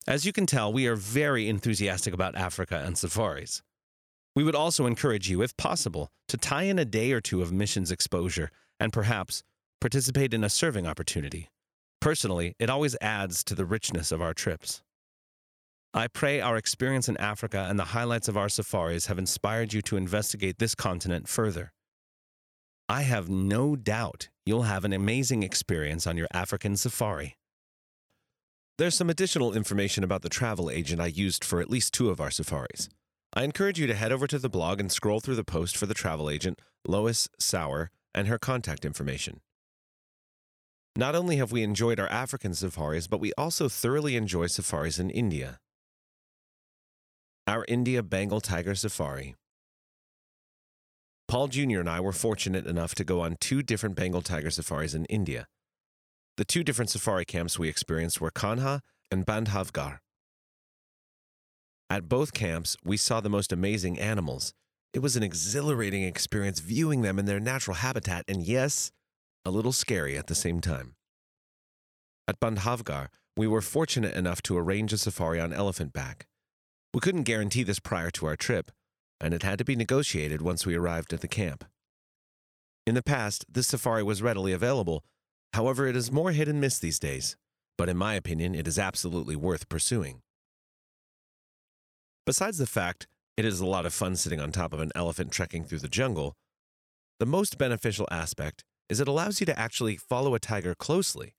As 0.06 0.26
you 0.26 0.32
can 0.32 0.46
tell, 0.46 0.72
we 0.72 0.86
are 0.86 0.96
very 0.96 1.48
enthusiastic 1.48 2.12
about 2.12 2.34
Africa 2.34 2.82
and 2.84 2.98
safaris. 2.98 3.62
We 4.34 4.44
would 4.44 4.54
also 4.54 4.86
encourage 4.86 5.30
you, 5.30 5.42
if 5.42 5.56
possible, 5.56 6.10
to 6.28 6.36
tie 6.36 6.64
in 6.64 6.78
a 6.78 6.84
day 6.84 7.12
or 7.12 7.20
two 7.20 7.40
of 7.40 7.52
missions 7.52 7.90
exposure 7.90 8.50
and 8.80 8.92
perhaps 8.92 9.42
participate 9.80 10.34
in 10.34 10.44
a 10.44 10.48
serving 10.50 10.86
opportunity. 10.86 11.48
Personally, 12.00 12.54
it 12.58 12.68
always 12.68 12.96
adds 13.00 13.44
to 13.44 13.54
the 13.54 13.64
richness 13.64 14.10
of 14.10 14.20
our 14.20 14.34
trips. 14.34 14.82
I 15.94 16.06
pray 16.06 16.40
our 16.40 16.56
experience 16.56 17.10
in 17.10 17.18
Africa 17.18 17.66
and 17.68 17.78
the 17.78 17.84
highlights 17.84 18.26
of 18.26 18.36
our 18.36 18.48
safaris 18.48 19.06
have 19.06 19.18
inspired 19.18 19.74
you 19.74 19.82
to 19.82 19.98
investigate 19.98 20.58
this 20.58 20.74
continent 20.74 21.28
further. 21.28 21.74
I 22.88 23.02
have 23.02 23.28
no 23.28 23.76
doubt 23.76 24.30
you'll 24.46 24.62
have 24.62 24.86
an 24.86 24.94
amazing 24.94 25.42
experience 25.42 26.06
on 26.06 26.16
your 26.16 26.28
African 26.32 26.78
safari. 26.78 27.36
There's 28.78 28.94
some 28.94 29.10
additional 29.10 29.52
information 29.52 30.02
about 30.02 30.22
the 30.22 30.30
travel 30.30 30.70
agent 30.70 30.98
I 30.98 31.08
used 31.08 31.44
for 31.44 31.60
at 31.60 31.68
least 31.68 31.92
two 31.92 32.08
of 32.08 32.22
our 32.22 32.30
safaris. 32.30 32.88
I 33.34 33.44
encourage 33.44 33.78
you 33.78 33.86
to 33.86 33.94
head 33.94 34.12
over 34.12 34.26
to 34.26 34.38
the 34.38 34.48
blog 34.48 34.80
and 34.80 34.90
scroll 34.90 35.20
through 35.20 35.36
the 35.36 35.44
post 35.44 35.76
for 35.76 35.84
the 35.84 35.94
travel 35.94 36.30
agent, 36.30 36.58
Lois 36.86 37.28
Sauer, 37.38 37.90
and 38.14 38.28
her 38.28 38.38
contact 38.38 38.86
information. 38.86 39.40
Not 40.96 41.14
only 41.14 41.36
have 41.36 41.52
we 41.52 41.62
enjoyed 41.62 42.00
our 42.00 42.08
African 42.08 42.54
safaris, 42.54 43.06
but 43.06 43.20
we 43.20 43.32
also 43.36 43.68
thoroughly 43.68 44.16
enjoy 44.16 44.46
safaris 44.46 44.98
in 44.98 45.10
India. 45.10 45.58
Our 47.52 47.66
India 47.68 48.02
Bengal 48.02 48.40
Tiger 48.40 48.74
Safari. 48.74 49.34
Paul 51.28 51.48
Jr. 51.48 51.80
and 51.80 51.90
I 51.90 52.00
were 52.00 52.14
fortunate 52.14 52.66
enough 52.66 52.94
to 52.94 53.04
go 53.04 53.20
on 53.20 53.36
two 53.40 53.62
different 53.62 53.94
Bengal 53.94 54.22
tiger 54.22 54.48
safaris 54.48 54.94
in 54.94 55.04
India. 55.04 55.46
The 56.38 56.46
two 56.46 56.64
different 56.64 56.88
safari 56.88 57.26
camps 57.26 57.58
we 57.58 57.68
experienced 57.68 58.22
were 58.22 58.30
Kanha 58.30 58.80
and 59.10 59.26
Bandhavgarh. 59.26 59.98
At 61.90 62.08
both 62.08 62.32
camps, 62.32 62.78
we 62.82 62.96
saw 62.96 63.20
the 63.20 63.28
most 63.28 63.52
amazing 63.52 63.98
animals. 63.98 64.54
It 64.94 65.00
was 65.00 65.16
an 65.16 65.22
exhilarating 65.22 66.04
experience 66.04 66.60
viewing 66.60 67.02
them 67.02 67.18
in 67.18 67.26
their 67.26 67.38
natural 67.38 67.74
habitat, 67.74 68.24
and 68.28 68.42
yes, 68.42 68.92
a 69.44 69.50
little 69.50 69.72
scary 69.72 70.16
at 70.16 70.28
the 70.28 70.34
same 70.34 70.62
time. 70.62 70.94
At 72.26 72.40
Bandhavgarh, 72.40 73.08
we 73.36 73.46
were 73.46 73.60
fortunate 73.60 74.14
enough 74.14 74.40
to 74.44 74.56
arrange 74.56 74.94
a 74.94 74.96
safari 74.96 75.38
on 75.38 75.52
elephant 75.52 75.92
back. 75.92 76.28
We 76.94 77.00
couldn't 77.00 77.22
guarantee 77.22 77.62
this 77.62 77.80
prior 77.80 78.10
to 78.10 78.26
our 78.26 78.36
trip, 78.36 78.70
and 79.20 79.32
it 79.32 79.42
had 79.42 79.58
to 79.58 79.64
be 79.64 79.76
negotiated 79.76 80.42
once 80.42 80.66
we 80.66 80.74
arrived 80.74 81.12
at 81.12 81.22
the 81.22 81.28
camp. 81.28 81.64
In 82.86 82.94
the 82.94 83.02
past, 83.02 83.46
this 83.48 83.68
safari 83.68 84.02
was 84.02 84.20
readily 84.20 84.52
available, 84.52 85.02
however, 85.54 85.86
it 85.86 85.96
is 85.96 86.12
more 86.12 86.32
hit 86.32 86.48
and 86.48 86.60
miss 86.60 86.78
these 86.78 86.98
days, 86.98 87.36
but 87.78 87.88
in 87.88 87.96
my 87.96 88.14
opinion, 88.14 88.54
it 88.54 88.68
is 88.68 88.78
absolutely 88.78 89.36
worth 89.36 89.68
pursuing. 89.68 90.20
Besides 92.26 92.58
the 92.58 92.66
fact 92.66 93.06
it 93.36 93.44
is 93.44 93.60
a 93.60 93.66
lot 93.66 93.86
of 93.86 93.94
fun 93.94 94.14
sitting 94.16 94.40
on 94.40 94.52
top 94.52 94.72
of 94.72 94.80
an 94.80 94.92
elephant 94.94 95.32
trekking 95.32 95.64
through 95.64 95.78
the 95.78 95.88
jungle, 95.88 96.34
the 97.18 97.26
most 97.26 97.56
beneficial 97.56 98.06
aspect 98.10 98.64
is 98.88 99.00
it 99.00 99.08
allows 99.08 99.40
you 99.40 99.46
to 99.46 99.58
actually 99.58 99.96
follow 99.96 100.34
a 100.34 100.38
tiger 100.38 100.74
closely, 100.74 101.34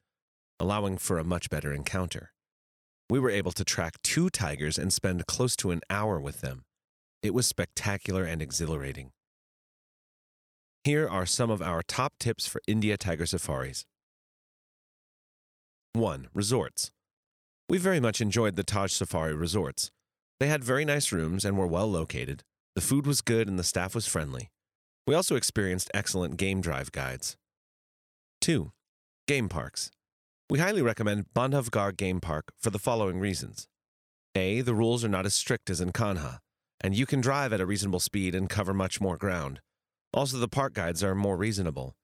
allowing 0.59 0.97
for 0.97 1.19
a 1.19 1.23
much 1.23 1.49
better 1.49 1.71
encounter. 1.71 2.32
We 3.09 3.19
were 3.19 3.29
able 3.29 3.51
to 3.53 3.63
track 3.63 3.95
two 4.03 4.29
tigers 4.29 4.77
and 4.77 4.91
spend 4.91 5.25
close 5.27 5.55
to 5.57 5.71
an 5.71 5.81
hour 5.89 6.19
with 6.19 6.41
them. 6.41 6.63
It 7.21 7.33
was 7.33 7.45
spectacular 7.45 8.23
and 8.23 8.41
exhilarating. 8.41 9.11
Here 10.83 11.07
are 11.07 11.25
some 11.25 11.49
of 11.49 11.61
our 11.61 11.81
top 11.81 12.13
tips 12.19 12.47
for 12.47 12.61
India 12.67 12.97
tiger 12.97 13.25
safaris. 13.25 13.85
1. 15.93 16.27
Resorts. 16.33 16.91
We 17.69 17.77
very 17.77 17.99
much 17.99 18.19
enjoyed 18.19 18.55
the 18.55 18.63
Taj 18.63 18.91
Safari 18.91 19.33
resorts. 19.33 19.91
They 20.39 20.47
had 20.47 20.63
very 20.63 20.83
nice 20.83 21.11
rooms 21.11 21.45
and 21.45 21.57
were 21.57 21.67
well 21.67 21.89
located. 21.89 22.43
The 22.75 22.81
food 22.81 23.05
was 23.05 23.21
good 23.21 23.47
and 23.47 23.57
the 23.57 23.63
staff 23.63 23.95
was 23.95 24.07
friendly. 24.07 24.49
We 25.07 25.15
also 25.15 25.35
experienced 25.35 25.91
excellent 25.93 26.37
game 26.37 26.61
drive 26.61 26.91
guides. 26.91 27.37
2. 28.41 28.71
Game 29.27 29.47
parks. 29.47 29.91
We 30.49 30.59
highly 30.59 30.81
recommend 30.81 31.27
Bandhavgarh 31.33 31.95
Game 31.95 32.19
Park 32.19 32.51
for 32.59 32.69
the 32.69 32.79
following 32.79 33.19
reasons. 33.19 33.67
A. 34.35 34.61
The 34.61 34.73
rules 34.73 35.03
are 35.03 35.09
not 35.09 35.25
as 35.25 35.33
strict 35.33 35.69
as 35.69 35.79
in 35.79 35.91
Kanha, 35.91 36.39
and 36.81 36.93
you 36.93 37.05
can 37.05 37.21
drive 37.21 37.53
at 37.53 37.61
a 37.61 37.65
reasonable 37.65 38.01
speed 38.01 38.35
and 38.35 38.49
cover 38.49 38.73
much 38.73 38.99
more 38.99 39.17
ground. 39.17 39.61
Also, 40.13 40.37
the 40.37 40.49
park 40.49 40.73
guides 40.73 41.01
are 41.01 41.15
more 41.15 41.37
reasonable. 41.37 41.95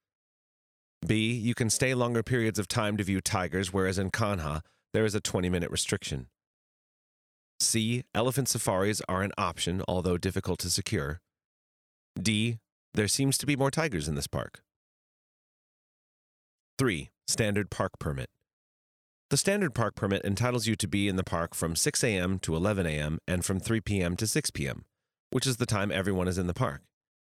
B. 1.05 1.34
You 1.34 1.53
can 1.53 1.69
stay 1.69 1.93
longer 1.93 2.24
periods 2.24 2.60
of 2.60 2.67
time 2.67 2.96
to 2.98 3.03
view 3.03 3.19
tigers, 3.19 3.74
whereas 3.74 3.98
in 3.98 4.10
Kanha, 4.10 4.62
there 4.93 5.05
is 5.05 5.15
a 5.15 5.22
20 5.22 5.50
minute 5.50 5.69
restriction. 5.69 6.27
C. 7.60 8.03
Elephant 8.15 8.48
safaris 8.48 9.01
are 9.10 9.22
an 9.22 9.34
option, 9.38 9.84
although 9.88 10.17
difficult 10.17 10.60
to 10.60 10.69
secure. 10.69 11.19
D. 12.19 12.60
There 12.93 13.08
seems 13.08 13.38
to 13.38 13.46
be 13.46 13.55
more 13.55 13.69
tigers 13.69 14.08
in 14.08 14.15
this 14.15 14.27
park. 14.27 14.62
3. 16.80 17.10
Standard 17.28 17.70
Park 17.70 17.92
Permit. 18.00 18.30
The 19.32 19.36
standard 19.36 19.76
park 19.76 19.96
permit 19.96 20.24
entitles 20.24 20.66
you 20.66 20.78
to 20.78 20.88
be 20.88 21.10
in 21.10 21.18
the 21.18 21.26
park 21.26 21.54
from 21.54 21.76
6 21.76 22.04
a.m. 22.06 22.40
to 22.40 22.56
11 22.56 22.88
a.m. 22.88 23.20
and 23.28 23.44
from 23.44 23.60
3 23.60 23.82
p.m. 23.82 24.16
to 24.16 24.26
6 24.26 24.52
p.m., 24.52 24.86
which 25.30 25.46
is 25.46 25.58
the 25.58 25.66
time 25.66 25.92
everyone 25.92 26.30
is 26.30 26.38
in 26.38 26.48
the 26.48 26.54
park. 26.54 26.84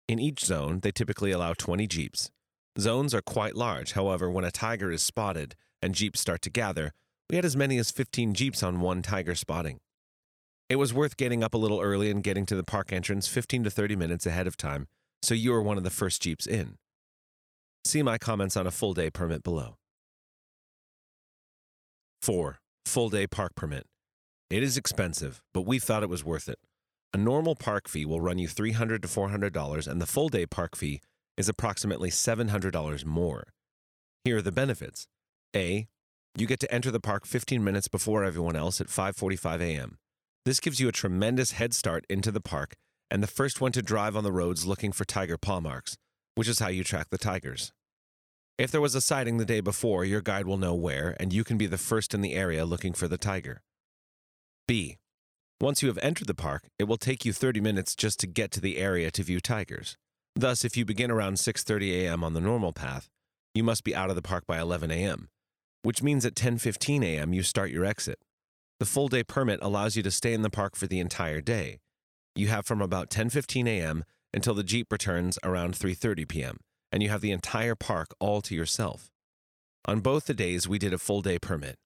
In 0.10 0.20
each 0.20 0.44
zone, 0.44 0.82
they 0.82 0.92
typically 0.92 1.32
allow 1.32 1.54
20 1.54 1.88
jeeps. 1.88 2.30
Zones 2.78 3.16
are 3.16 3.22
quite 3.22 3.56
large, 3.56 3.94
however, 3.94 4.30
when 4.30 4.44
a 4.44 4.52
tiger 4.52 4.92
is 4.92 5.02
spotted 5.02 5.56
and 5.82 5.96
jeeps 5.96 6.20
start 6.20 6.42
to 6.42 6.50
gather, 6.50 6.92
we 7.30 7.38
had 7.38 7.46
as 7.46 7.56
many 7.56 7.78
as 7.78 7.90
15 7.90 8.34
jeeps 8.34 8.62
on 8.62 8.82
one 8.82 9.02
tiger 9.02 9.34
spotting. 9.34 9.80
It 10.70 10.76
was 10.76 10.94
worth 10.94 11.16
getting 11.16 11.42
up 11.42 11.54
a 11.54 11.58
little 11.58 11.80
early 11.80 12.12
and 12.12 12.22
getting 12.22 12.46
to 12.48 12.56
the 12.58 12.66
park 12.66 12.92
entrance 12.92 13.30
15 13.30 13.64
to 13.64 13.70
30 13.72 13.96
minutes 13.96 14.26
ahead 14.26 14.46
of 14.46 14.58
time, 14.58 14.88
so 15.22 15.34
you 15.34 15.54
are 15.54 15.62
one 15.62 15.78
of 15.78 15.86
the 15.86 15.90
first 15.90 16.22
Jeeps 16.22 16.46
in. 16.46 16.76
See 17.88 18.04
my 18.04 18.18
comments 18.18 18.58
on 18.58 18.68
a 18.68 18.72
full 18.72 18.94
day 18.94 19.10
permit 19.10 19.44
below. 19.44 19.78
4. 22.22 22.60
Full 22.86 23.08
day 23.08 23.28
park 23.28 23.56
permit. 23.56 23.86
It 24.50 24.62
is 24.62 24.76
expensive, 24.76 25.42
but 25.54 25.62
we 25.62 25.80
thought 25.80 26.04
it 26.04 26.10
was 26.10 26.26
worth 26.26 26.50
it. 26.50 26.60
A 27.14 27.18
normal 27.18 27.56
park 27.56 27.88
fee 27.88 28.04
will 28.04 28.20
run 28.20 28.40
you 28.40 28.50
$300 28.50 29.02
to 29.04 29.08
$400, 29.08 29.88
and 29.88 30.02
the 30.02 30.06
full 30.06 30.28
day 30.28 30.46
park 30.46 30.76
fee 30.76 31.00
is 31.38 31.48
approximately 31.48 32.10
$700 32.10 33.06
more. 33.06 33.54
Here 34.26 34.40
are 34.40 34.42
the 34.42 34.52
benefits. 34.52 35.08
A. 35.56 35.88
You 36.36 36.46
get 36.46 36.60
to 36.60 36.74
enter 36.74 36.92
the 36.92 37.00
park 37.00 37.26
15 37.26 37.64
minutes 37.64 37.88
before 37.88 38.26
everyone 38.26 38.58
else 38.58 38.82
at 38.82 38.88
5:45 38.88 39.62
a.m. 39.62 39.98
This 40.44 40.60
gives 40.60 40.82
you 40.82 40.90
a 40.90 41.00
tremendous 41.04 41.52
head 41.52 41.74
start 41.74 42.04
into 42.10 42.34
the 42.34 42.42
park 42.42 42.74
and 43.10 43.24
the 43.24 43.28
first 43.28 43.62
one 43.62 43.72
to 43.72 43.82
drive 43.82 44.18
on 44.18 44.26
the 44.26 44.34
roads 44.34 44.66
looking 44.66 44.92
for 44.92 45.06
tiger 45.06 45.38
paw 45.38 45.62
marks, 45.62 45.96
which 46.36 46.50
is 46.50 46.60
how 46.60 46.68
you 46.68 46.84
track 46.84 47.08
the 47.12 47.18
tigers. 47.18 47.72
If 48.58 48.72
there 48.72 48.82
was 48.82 48.96
a 48.96 49.02
sighting 49.02 49.38
the 49.38 49.46
day 49.46 49.60
before, 49.60 50.04
your 50.04 50.22
guide 50.22 50.48
will 50.48 50.58
know 50.58 50.74
where, 50.74 51.16
and 51.20 51.32
you 51.32 51.44
can 51.44 51.58
be 51.58 51.68
the 51.68 51.78
first 51.78 52.16
in 52.16 52.22
the 52.22 52.34
area 52.34 52.66
looking 52.66 52.94
for 52.94 53.08
the 53.08 53.18
tiger. 53.18 53.62
B. 54.68 54.98
Once 55.62 55.84
you 55.84 55.90
have 55.90 56.00
entered 56.00 56.28
the 56.28 56.34
park, 56.34 56.64
it 56.80 56.86
will 56.86 56.98
take 56.98 57.24
you 57.24 57.34
30 57.34 57.62
minutes 57.62 57.96
just 57.96 58.20
to 58.20 58.28
get 58.28 58.52
to 58.52 58.60
the 58.60 58.78
area 58.78 59.12
to 59.12 59.22
view 59.22 59.40
tigers. 59.40 59.96
Thus, 60.36 60.66
if 60.66 60.76
you 60.76 60.86
begin 60.86 61.12
around 61.12 61.36
6:30 61.36 62.02
a.m. 62.02 62.24
on 62.24 62.34
the 62.34 62.42
normal 62.42 62.74
path, 62.74 63.10
you 63.54 63.64
must 63.64 63.84
be 63.84 63.96
out 63.96 64.10
of 64.10 64.16
the 64.16 64.22
park 64.24 64.48
by 64.48 64.60
11 64.60 64.90
a.m., 64.90 65.30
which 65.84 66.02
means 66.02 66.26
at 66.26 66.36
10:15 66.36 67.04
a.m. 67.04 67.34
you 67.34 67.44
start 67.44 67.70
your 67.70 67.86
exit. 67.86 68.20
The 68.80 68.86
full 68.86 69.08
day 69.08 69.24
permit 69.24 69.60
allows 69.62 69.96
you 69.96 70.02
to 70.04 70.12
stay 70.12 70.34
in 70.34 70.42
the 70.42 70.50
park 70.50 70.76
for 70.76 70.88
the 70.88 71.00
entire 71.00 71.42
day. 71.42 71.80
You 72.36 72.48
have 72.48 72.66
from 72.66 72.82
about 72.82 73.12
10:15 73.12 73.68
a.m. 73.68 74.04
until 74.34 74.56
the 74.56 74.64
Jeep 74.64 74.92
returns 74.92 75.38
around 75.44 75.76
3:30 75.76 76.28
p.m., 76.28 76.60
and 76.92 77.04
you 77.04 77.10
have 77.10 77.22
the 77.22 77.32
entire 77.32 77.76
park 77.76 78.10
all 78.20 78.42
to 78.42 78.56
yourself. 78.56 79.12
On 79.86 80.00
both 80.00 80.26
the 80.26 80.34
days 80.34 80.68
we 80.68 80.80
did 80.80 80.94
a 80.94 80.98
full 80.98 81.22
day 81.22 81.40
permit. 81.40 81.78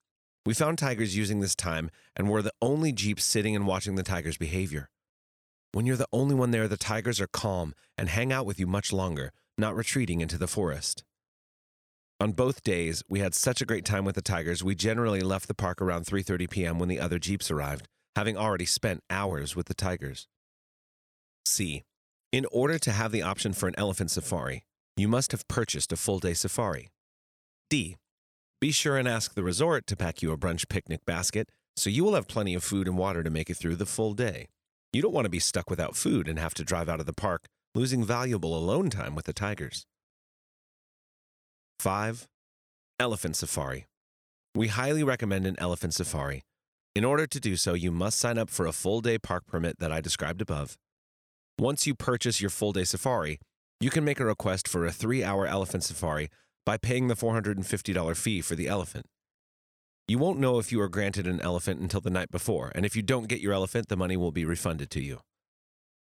We 0.45 0.53
found 0.53 0.79
tigers 0.79 1.15
using 1.15 1.39
this 1.39 1.55
time 1.55 1.91
and 2.15 2.29
were 2.29 2.41
the 2.41 2.53
only 2.61 2.91
Jeeps 2.91 3.23
sitting 3.23 3.55
and 3.55 3.67
watching 3.67 3.95
the 3.95 4.03
tigers' 4.03 4.37
behavior. 4.37 4.89
When 5.71 5.85
you're 5.85 5.97
the 5.97 6.07
only 6.11 6.35
one 6.35 6.51
there, 6.51 6.67
the 6.67 6.77
tigers 6.77 7.21
are 7.21 7.27
calm 7.27 7.73
and 7.97 8.09
hang 8.09 8.33
out 8.33 8.45
with 8.45 8.59
you 8.59 8.67
much 8.67 8.91
longer, 8.91 9.31
not 9.57 9.75
retreating 9.75 10.19
into 10.19 10.37
the 10.37 10.47
forest. 10.47 11.03
On 12.19 12.33
both 12.33 12.63
days, 12.63 13.01
we 13.09 13.19
had 13.19 13.33
such 13.33 13.61
a 13.61 13.65
great 13.65 13.83
time 13.83 14.05
with 14.05 14.13
the 14.13 14.21
Tigers, 14.21 14.63
we 14.63 14.75
generally 14.75 15.21
left 15.21 15.47
the 15.47 15.55
park 15.55 15.81
around 15.81 16.05
3:30 16.05 16.49
p.m. 16.51 16.77
when 16.77 16.87
the 16.87 16.99
other 16.99 17.17
Jeeps 17.17 17.49
arrived, 17.49 17.87
having 18.15 18.37
already 18.37 18.65
spent 18.67 19.03
hours 19.09 19.55
with 19.55 19.65
the 19.65 19.73
Tigers. 19.73 20.27
C. 21.45 21.83
In 22.31 22.45
order 22.51 22.77
to 22.77 22.91
have 22.91 23.11
the 23.11 23.23
option 23.23 23.53
for 23.53 23.67
an 23.67 23.73
elephant 23.75 24.11
safari, 24.11 24.65
you 24.97 25.07
must 25.07 25.31
have 25.31 25.47
purchased 25.47 25.91
a 25.91 25.97
full-day 25.97 26.33
safari. 26.33 26.89
D. 27.69 27.97
Be 28.59 28.71
sure 28.71 28.97
and 28.97 29.07
ask 29.07 29.33
the 29.33 29.43
resort 29.43 29.87
to 29.87 29.95
pack 29.95 30.21
you 30.21 30.31
a 30.31 30.37
brunch 30.37 30.69
picnic 30.69 31.05
basket 31.05 31.49
so 31.75 31.89
you 31.89 32.03
will 32.03 32.15
have 32.15 32.27
plenty 32.27 32.53
of 32.53 32.63
food 32.63 32.87
and 32.87 32.97
water 32.97 33.23
to 33.23 33.29
make 33.29 33.49
it 33.49 33.55
through 33.55 33.75
the 33.75 33.85
full 33.85 34.13
day. 34.13 34.47
You 34.93 35.01
don't 35.01 35.13
want 35.13 35.25
to 35.25 35.29
be 35.29 35.39
stuck 35.39 35.69
without 35.69 35.95
food 35.95 36.27
and 36.27 36.37
have 36.37 36.53
to 36.55 36.63
drive 36.63 36.89
out 36.89 36.99
of 36.99 37.05
the 37.05 37.13
park, 37.13 37.45
losing 37.73 38.03
valuable 38.03 38.55
alone 38.55 38.89
time 38.89 39.15
with 39.15 39.25
the 39.25 39.33
Tigers. 39.33 39.85
5. 41.79 42.27
Elephant 42.99 43.35
Safari. 43.35 43.85
We 44.53 44.67
highly 44.67 45.03
recommend 45.03 45.47
an 45.47 45.55
elephant 45.57 45.93
safari. 45.93 46.41
In 46.93 47.05
order 47.05 47.25
to 47.25 47.39
do 47.39 47.55
so, 47.55 47.73
you 47.73 47.89
must 47.89 48.19
sign 48.19 48.37
up 48.37 48.49
for 48.49 48.65
a 48.65 48.73
full 48.73 48.99
day 48.99 49.17
park 49.17 49.47
permit 49.47 49.79
that 49.79 49.93
I 49.93 50.01
described 50.01 50.41
above. 50.41 50.75
Once 51.57 51.87
you 51.87 51.95
purchase 51.95 52.41
your 52.41 52.49
full 52.49 52.73
day 52.73 52.83
safari, 52.83 53.39
you 53.81 53.89
can 53.89 54.05
make 54.05 54.19
a 54.19 54.25
request 54.25 54.67
for 54.67 54.85
a 54.85 54.91
three 54.91 55.23
hour 55.23 55.47
elephant 55.47 55.83
safari 55.83 56.29
by 56.65 56.77
paying 56.77 57.07
the 57.07 57.15
$450 57.15 58.15
fee 58.15 58.39
for 58.39 58.55
the 58.55 58.67
elephant. 58.67 59.07
You 60.07 60.19
won't 60.19 60.39
know 60.39 60.59
if 60.59 60.71
you 60.71 60.79
are 60.81 60.87
granted 60.87 61.25
an 61.25 61.41
elephant 61.41 61.79
until 61.79 62.01
the 62.01 62.11
night 62.11 62.29
before, 62.29 62.71
and 62.75 62.85
if 62.85 62.95
you 62.95 63.01
don't 63.01 63.27
get 63.27 63.41
your 63.41 63.53
elephant, 63.53 63.87
the 63.87 63.97
money 63.97 64.15
will 64.15 64.31
be 64.31 64.45
refunded 64.45 64.91
to 64.91 65.01
you. 65.01 65.21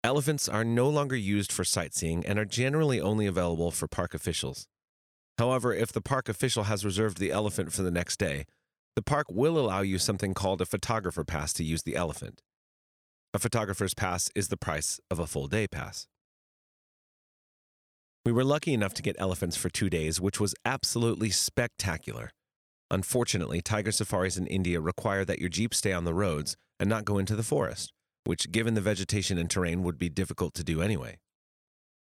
Elephants 0.03 0.49
are 0.49 0.65
no 0.65 0.89
longer 0.89 1.17
used 1.17 1.53
for 1.53 1.65
sightseeing 1.65 2.25
and 2.25 2.39
are 2.39 2.45
generally 2.47 3.01
only 3.01 3.27
available 3.27 3.71
for 3.71 3.87
park 3.87 4.15
officials. 4.15 4.67
However, 5.37 5.75
if 5.75 5.93
the 5.93 6.01
park 6.01 6.29
official 6.29 6.65
has 6.65 6.85
reserved 6.85 7.19
the 7.19 7.33
elephant 7.33 7.73
for 7.73 7.83
the 7.83 7.91
next 7.91 8.19
day, 8.19 8.47
the 8.97 9.03
park 9.03 9.27
will 9.31 9.59
allow 9.59 9.83
you 9.83 9.99
something 9.99 10.33
called 10.33 10.61
a 10.61 10.67
photographer 10.67 11.25
pass 11.25 11.53
to 11.55 11.65
use 11.65 11.83
the 11.83 11.97
elephant. 11.97 12.41
A 13.35 13.39
photographer's 13.39 13.95
pass 13.95 14.31
is 14.35 14.49
the 14.49 14.57
price 14.57 15.01
of 15.11 15.19
a 15.19 15.27
full 15.27 15.49
day 15.49 15.67
pass. 15.67 16.07
We 18.29 18.33
were 18.33 18.45
lucky 18.45 18.75
enough 18.75 18.93
to 18.93 19.01
get 19.01 19.17
elephants 19.19 19.57
for 19.57 19.71
two 19.71 19.89
days, 19.89 20.21
which 20.21 20.39
was 20.39 20.55
absolutely 20.67 21.31
spectacular. 21.31 22.31
Unfortunately, 22.91 23.63
tiger 23.63 23.91
safaris 23.91 24.37
in 24.37 24.47
India 24.49 24.83
require 24.83 25.25
that 25.25 25.39
your 25.39 25.49
jeep 25.49 25.73
stay 25.73 25.95
on 25.95 26.05
the 26.05 26.13
roads 26.13 26.55
and 26.79 26.91
not 26.91 27.07
go 27.07 27.17
into 27.17 27.35
the 27.35 27.43
forest, 27.43 27.91
which, 28.25 28.53
given 28.53 28.75
the 28.75 28.83
vegetation 28.83 29.39
and 29.39 29.49
terrain, 29.49 29.83
would 29.83 29.97
be 29.97 30.11
difficult 30.11 30.53
to 30.57 30.63
do 30.63 30.83
anyway. 30.83 31.17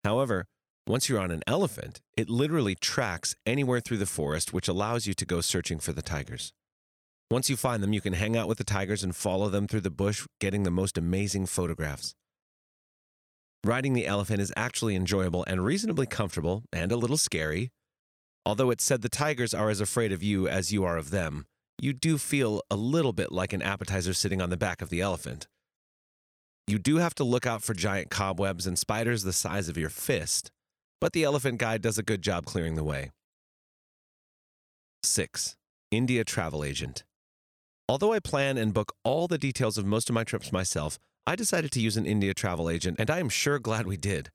However, 0.05 0.45
once 0.87 1.09
you're 1.09 1.19
on 1.19 1.31
an 1.31 1.45
elephant, 1.47 2.03
it 2.15 2.29
literally 2.29 2.75
tracks 2.75 3.35
anywhere 3.47 3.81
through 3.81 3.97
the 3.97 4.05
forest, 4.05 4.53
which 4.53 4.69
allows 4.69 5.07
you 5.07 5.15
to 5.15 5.25
go 5.25 5.41
searching 5.41 5.79
for 5.79 5.95
the 5.95 6.03
tigers. 6.03 6.53
Once 7.31 7.49
you 7.49 7.57
find 7.57 7.83
them, 7.83 7.95
you 7.95 8.03
can 8.03 8.13
hang 8.13 8.37
out 8.37 8.49
with 8.49 8.59
the 8.59 8.65
tigers 8.65 9.03
and 9.03 9.17
follow 9.17 9.49
them 9.49 9.67
through 9.67 9.81
the 9.81 9.91
bush, 9.91 10.27
getting 10.43 10.65
the 10.65 10.71
most 10.71 10.99
amazing 10.99 11.47
photographs. 11.47 12.15
Riding 13.65 13.93
the 13.93 14.07
elephant 14.07 14.41
is 14.41 14.53
actually 14.57 14.97
enjoyable 14.97 15.45
and 15.47 15.65
reasonably 15.65 16.07
comfortable 16.07 16.65
and 16.73 16.91
a 16.91 16.97
little 16.97 17.17
scary. 17.17 17.71
Although 18.45 18.71
it's 18.71 18.83
said 18.83 19.03
the 19.03 19.09
tigers 19.09 19.55
are 19.55 19.71
as 19.71 19.81
afraid 19.81 20.11
of 20.11 20.21
you 20.23 20.49
as 20.49 20.73
you 20.73 20.83
are 20.85 20.97
of 20.97 21.11
them, 21.11 21.47
you 21.81 21.93
do 21.93 22.19
feel 22.19 22.63
a 22.71 22.77
little 22.77 23.13
bit 23.13 23.31
like 23.31 23.53
an 23.53 23.63
appetizer 23.63 24.15
sitting 24.15 24.43
on 24.43 24.51
the 24.51 24.57
back 24.57 24.83
of 24.83 24.91
the 24.91 25.01
elephant. 25.01 25.47
You 26.67 26.81
do 26.81 26.97
have 26.97 27.15
to 27.17 27.25
look 27.25 27.47
out 27.47 27.63
for 27.63 27.75
giant 27.75 28.11
cobwebs 28.11 28.67
and 28.67 28.77
spiders 28.77 29.23
the 29.23 29.33
size 29.33 29.69
of 29.69 29.79
your 29.79 29.91
fist, 29.91 30.51
but 31.01 31.13
the 31.13 31.23
elephant 31.23 31.59
guide 31.59 31.83
does 31.83 31.99
a 31.99 32.03
good 32.03 32.23
job 32.23 32.47
clearing 32.47 32.75
the 32.75 32.85
way. 32.85 33.11
6. 35.05 35.57
India 35.91 36.25
Travel 36.25 36.65
Agent. 36.65 37.05
Although 37.89 38.13
I 38.13 38.21
plan 38.21 38.57
and 38.57 38.73
book 38.73 38.93
all 39.05 39.29
the 39.29 39.39
details 39.39 39.77
of 39.79 39.85
most 39.85 40.09
of 40.09 40.15
my 40.15 40.25
trips 40.25 40.53
myself, 40.53 40.99
I 41.27 41.37
decided 41.37 41.71
to 41.73 41.81
use 41.81 41.97
an 41.97 42.07
India 42.07 42.35
travel 42.35 42.69
agent, 42.69 42.97
and 42.99 43.09
I 43.11 43.21
am 43.21 43.29
sure 43.29 43.59
glad 43.59 43.87
we 43.87 43.97
did. 43.97 44.31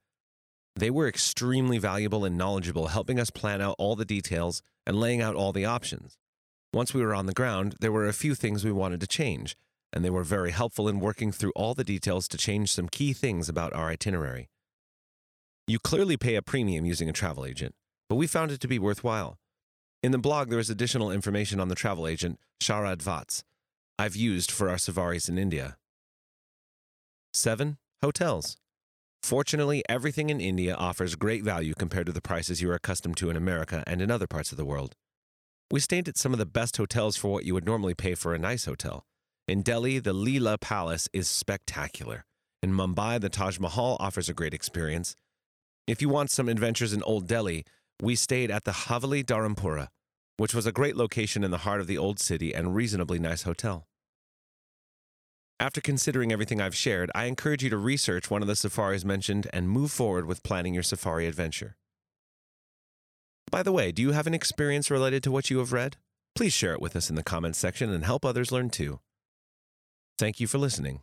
They 0.75 0.89
were 0.89 1.07
extremely 1.07 1.79
valuable 1.79 2.23
and 2.23 2.37
knowledgeable, 2.37 2.87
helping 2.87 3.19
us 3.19 3.29
plan 3.29 3.61
out 3.61 3.75
all 3.77 3.95
the 3.95 4.05
details 4.05 4.61
and 4.85 4.99
laying 4.99 5.21
out 5.21 5.35
all 5.35 5.51
the 5.51 5.65
options. 5.65 6.17
Once 6.73 6.93
we 6.93 7.01
were 7.01 7.13
on 7.15 7.25
the 7.25 7.33
ground, 7.33 7.75
there 7.81 7.91
were 7.91 8.07
a 8.07 8.13
few 8.13 8.35
things 8.35 8.63
we 8.63 8.71
wanted 8.71 9.01
to 9.01 9.07
change, 9.07 9.57
and 9.91 10.05
they 10.05 10.09
were 10.09 10.23
very 10.23 10.51
helpful 10.51 10.87
in 10.87 10.99
working 10.99 11.31
through 11.31 11.51
all 11.55 11.73
the 11.73 11.83
details 11.83 12.27
to 12.29 12.37
change 12.37 12.71
some 12.71 12.87
key 12.87 13.11
things 13.11 13.49
about 13.49 13.73
our 13.73 13.89
itinerary. 13.89 14.49
You 15.67 15.79
clearly 15.79 16.15
pay 16.15 16.35
a 16.35 16.41
premium 16.41 16.85
using 16.85 17.09
a 17.09 17.13
travel 17.13 17.45
agent, 17.45 17.75
but 18.07 18.15
we 18.15 18.27
found 18.27 18.51
it 18.51 18.61
to 18.61 18.67
be 18.67 18.79
worthwhile. 18.79 19.37
In 20.03 20.11
the 20.11 20.17
blog, 20.17 20.49
there 20.49 20.59
is 20.59 20.69
additional 20.69 21.11
information 21.11 21.59
on 21.59 21.67
the 21.67 21.75
travel 21.75 22.07
agent, 22.07 22.39
Sharad 22.61 23.01
Vats, 23.01 23.43
I've 23.99 24.15
used 24.15 24.51
for 24.51 24.69
our 24.69 24.77
safaris 24.77 25.27
in 25.27 25.39
India. 25.39 25.77
7. 27.37 27.77
Hotels. 28.01 28.57
Fortunately, 29.21 29.83
everything 29.87 30.29
in 30.29 30.41
India 30.41 30.75
offers 30.75 31.15
great 31.15 31.43
value 31.43 31.73
compared 31.73 32.07
to 32.07 32.11
the 32.11 32.21
prices 32.21 32.61
you 32.61 32.69
are 32.71 32.75
accustomed 32.75 33.17
to 33.17 33.29
in 33.29 33.35
America 33.35 33.83
and 33.85 34.01
in 34.01 34.09
other 34.09 34.27
parts 34.27 34.51
of 34.51 34.57
the 34.57 34.65
world. 34.65 34.95
We 35.69 35.79
stayed 35.79 36.07
at 36.07 36.17
some 36.17 36.33
of 36.33 36.39
the 36.39 36.45
best 36.45 36.77
hotels 36.77 37.17
for 37.17 37.31
what 37.31 37.45
you 37.45 37.53
would 37.53 37.65
normally 37.65 37.93
pay 37.93 38.15
for 38.15 38.33
a 38.33 38.39
nice 38.39 38.65
hotel. 38.65 39.05
In 39.47 39.61
Delhi, 39.61 39.99
the 39.99 40.13
Leela 40.13 40.59
Palace 40.59 41.09
is 41.13 41.27
spectacular. 41.27 42.25
In 42.63 42.71
Mumbai, 42.71 43.19
the 43.19 43.29
Taj 43.29 43.59
Mahal 43.59 43.97
offers 43.99 44.29
a 44.29 44.33
great 44.33 44.53
experience. 44.53 45.15
If 45.87 46.01
you 46.01 46.09
want 46.09 46.31
some 46.31 46.49
adventures 46.49 46.93
in 46.93 47.03
Old 47.03 47.27
Delhi, 47.27 47.65
we 48.01 48.15
stayed 48.15 48.51
at 48.51 48.63
the 48.63 48.71
Haveli 48.71 49.23
Dharampura, 49.23 49.87
which 50.37 50.53
was 50.53 50.65
a 50.65 50.71
great 50.71 50.95
location 50.95 51.43
in 51.43 51.51
the 51.51 51.59
heart 51.59 51.81
of 51.81 51.87
the 51.87 51.97
old 51.97 52.19
city 52.19 52.53
and 52.53 52.75
reasonably 52.75 53.19
nice 53.19 53.43
hotel. 53.43 53.86
After 55.59 55.81
considering 55.81 56.31
everything 56.31 56.61
I've 56.61 56.75
shared, 56.75 57.09
I 57.15 57.25
encourage 57.25 57.63
you 57.63 57.71
to 57.71 57.77
research 57.77 58.29
one 58.29 58.43
of 58.43 58.47
the 58.47 58.55
safaris 58.55 59.03
mentioned 59.03 59.47
and 59.51 59.69
move 59.69 59.91
forward 59.91 60.25
with 60.25 60.43
planning 60.43 60.75
your 60.75 60.83
safari 60.83 61.25
adventure. 61.25 61.75
By 63.49 63.63
the 63.63 63.71
way, 63.71 63.91
do 63.91 64.03
you 64.03 64.11
have 64.11 64.27
an 64.27 64.35
experience 64.35 64.91
related 64.91 65.23
to 65.23 65.31
what 65.31 65.49
you 65.49 65.57
have 65.57 65.73
read? 65.73 65.97
Please 66.35 66.53
share 66.53 66.73
it 66.73 66.81
with 66.81 66.95
us 66.95 67.09
in 67.09 67.15
the 67.15 67.23
comments 67.23 67.57
section 67.57 67.91
and 67.91 68.05
help 68.05 68.23
others 68.23 68.51
learn 68.51 68.69
too. 68.69 68.99
Thank 70.19 70.39
you 70.39 70.45
for 70.45 70.59
listening. 70.59 71.01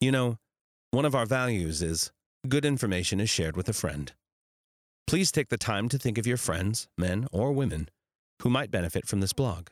You 0.00 0.12
know, 0.12 0.38
one 0.92 1.04
of 1.04 1.16
our 1.16 1.26
values 1.26 1.82
is 1.82 2.12
good 2.48 2.64
information 2.64 3.18
is 3.18 3.30
shared 3.30 3.56
with 3.56 3.68
a 3.68 3.72
friend. 3.72 4.12
Please 5.08 5.32
take 5.32 5.48
the 5.48 5.58
time 5.58 5.88
to 5.88 5.98
think 5.98 6.18
of 6.18 6.26
your 6.26 6.36
friends, 6.36 6.86
men 6.96 7.26
or 7.32 7.50
women, 7.50 7.88
who 8.42 8.50
might 8.50 8.70
benefit 8.70 9.08
from 9.08 9.18
this 9.20 9.32
blog. 9.32 9.68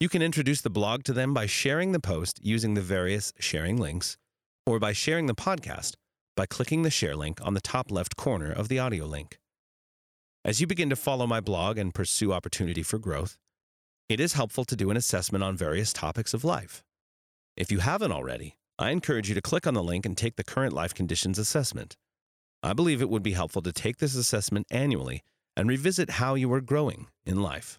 You 0.00 0.08
can 0.08 0.22
introduce 0.22 0.62
the 0.62 0.70
blog 0.70 1.04
to 1.04 1.12
them 1.12 1.34
by 1.34 1.44
sharing 1.44 1.92
the 1.92 2.00
post 2.00 2.40
using 2.42 2.72
the 2.72 2.80
various 2.80 3.34
sharing 3.38 3.76
links, 3.76 4.16
or 4.64 4.78
by 4.78 4.94
sharing 4.94 5.26
the 5.26 5.34
podcast 5.34 5.92
by 6.34 6.46
clicking 6.46 6.84
the 6.84 6.90
share 6.90 7.14
link 7.14 7.38
on 7.42 7.52
the 7.52 7.60
top 7.60 7.90
left 7.90 8.16
corner 8.16 8.50
of 8.50 8.68
the 8.68 8.78
audio 8.78 9.04
link. 9.04 9.38
As 10.42 10.58
you 10.58 10.66
begin 10.66 10.88
to 10.88 10.96
follow 10.96 11.26
my 11.26 11.40
blog 11.40 11.76
and 11.76 11.92
pursue 11.92 12.32
opportunity 12.32 12.82
for 12.82 12.98
growth, 12.98 13.36
it 14.08 14.20
is 14.20 14.32
helpful 14.32 14.64
to 14.64 14.74
do 14.74 14.90
an 14.90 14.96
assessment 14.96 15.44
on 15.44 15.54
various 15.54 15.92
topics 15.92 16.32
of 16.32 16.44
life. 16.44 16.82
If 17.58 17.70
you 17.70 17.80
haven't 17.80 18.12
already, 18.12 18.56
I 18.78 18.92
encourage 18.92 19.28
you 19.28 19.34
to 19.34 19.42
click 19.42 19.66
on 19.66 19.74
the 19.74 19.82
link 19.82 20.06
and 20.06 20.16
take 20.16 20.36
the 20.36 20.44
current 20.44 20.72
life 20.72 20.94
conditions 20.94 21.38
assessment. 21.38 21.98
I 22.62 22.72
believe 22.72 23.02
it 23.02 23.10
would 23.10 23.22
be 23.22 23.32
helpful 23.32 23.60
to 23.60 23.72
take 23.72 23.98
this 23.98 24.16
assessment 24.16 24.66
annually 24.70 25.20
and 25.58 25.68
revisit 25.68 26.08
how 26.12 26.36
you 26.36 26.50
are 26.54 26.62
growing 26.62 27.08
in 27.26 27.42
life. 27.42 27.78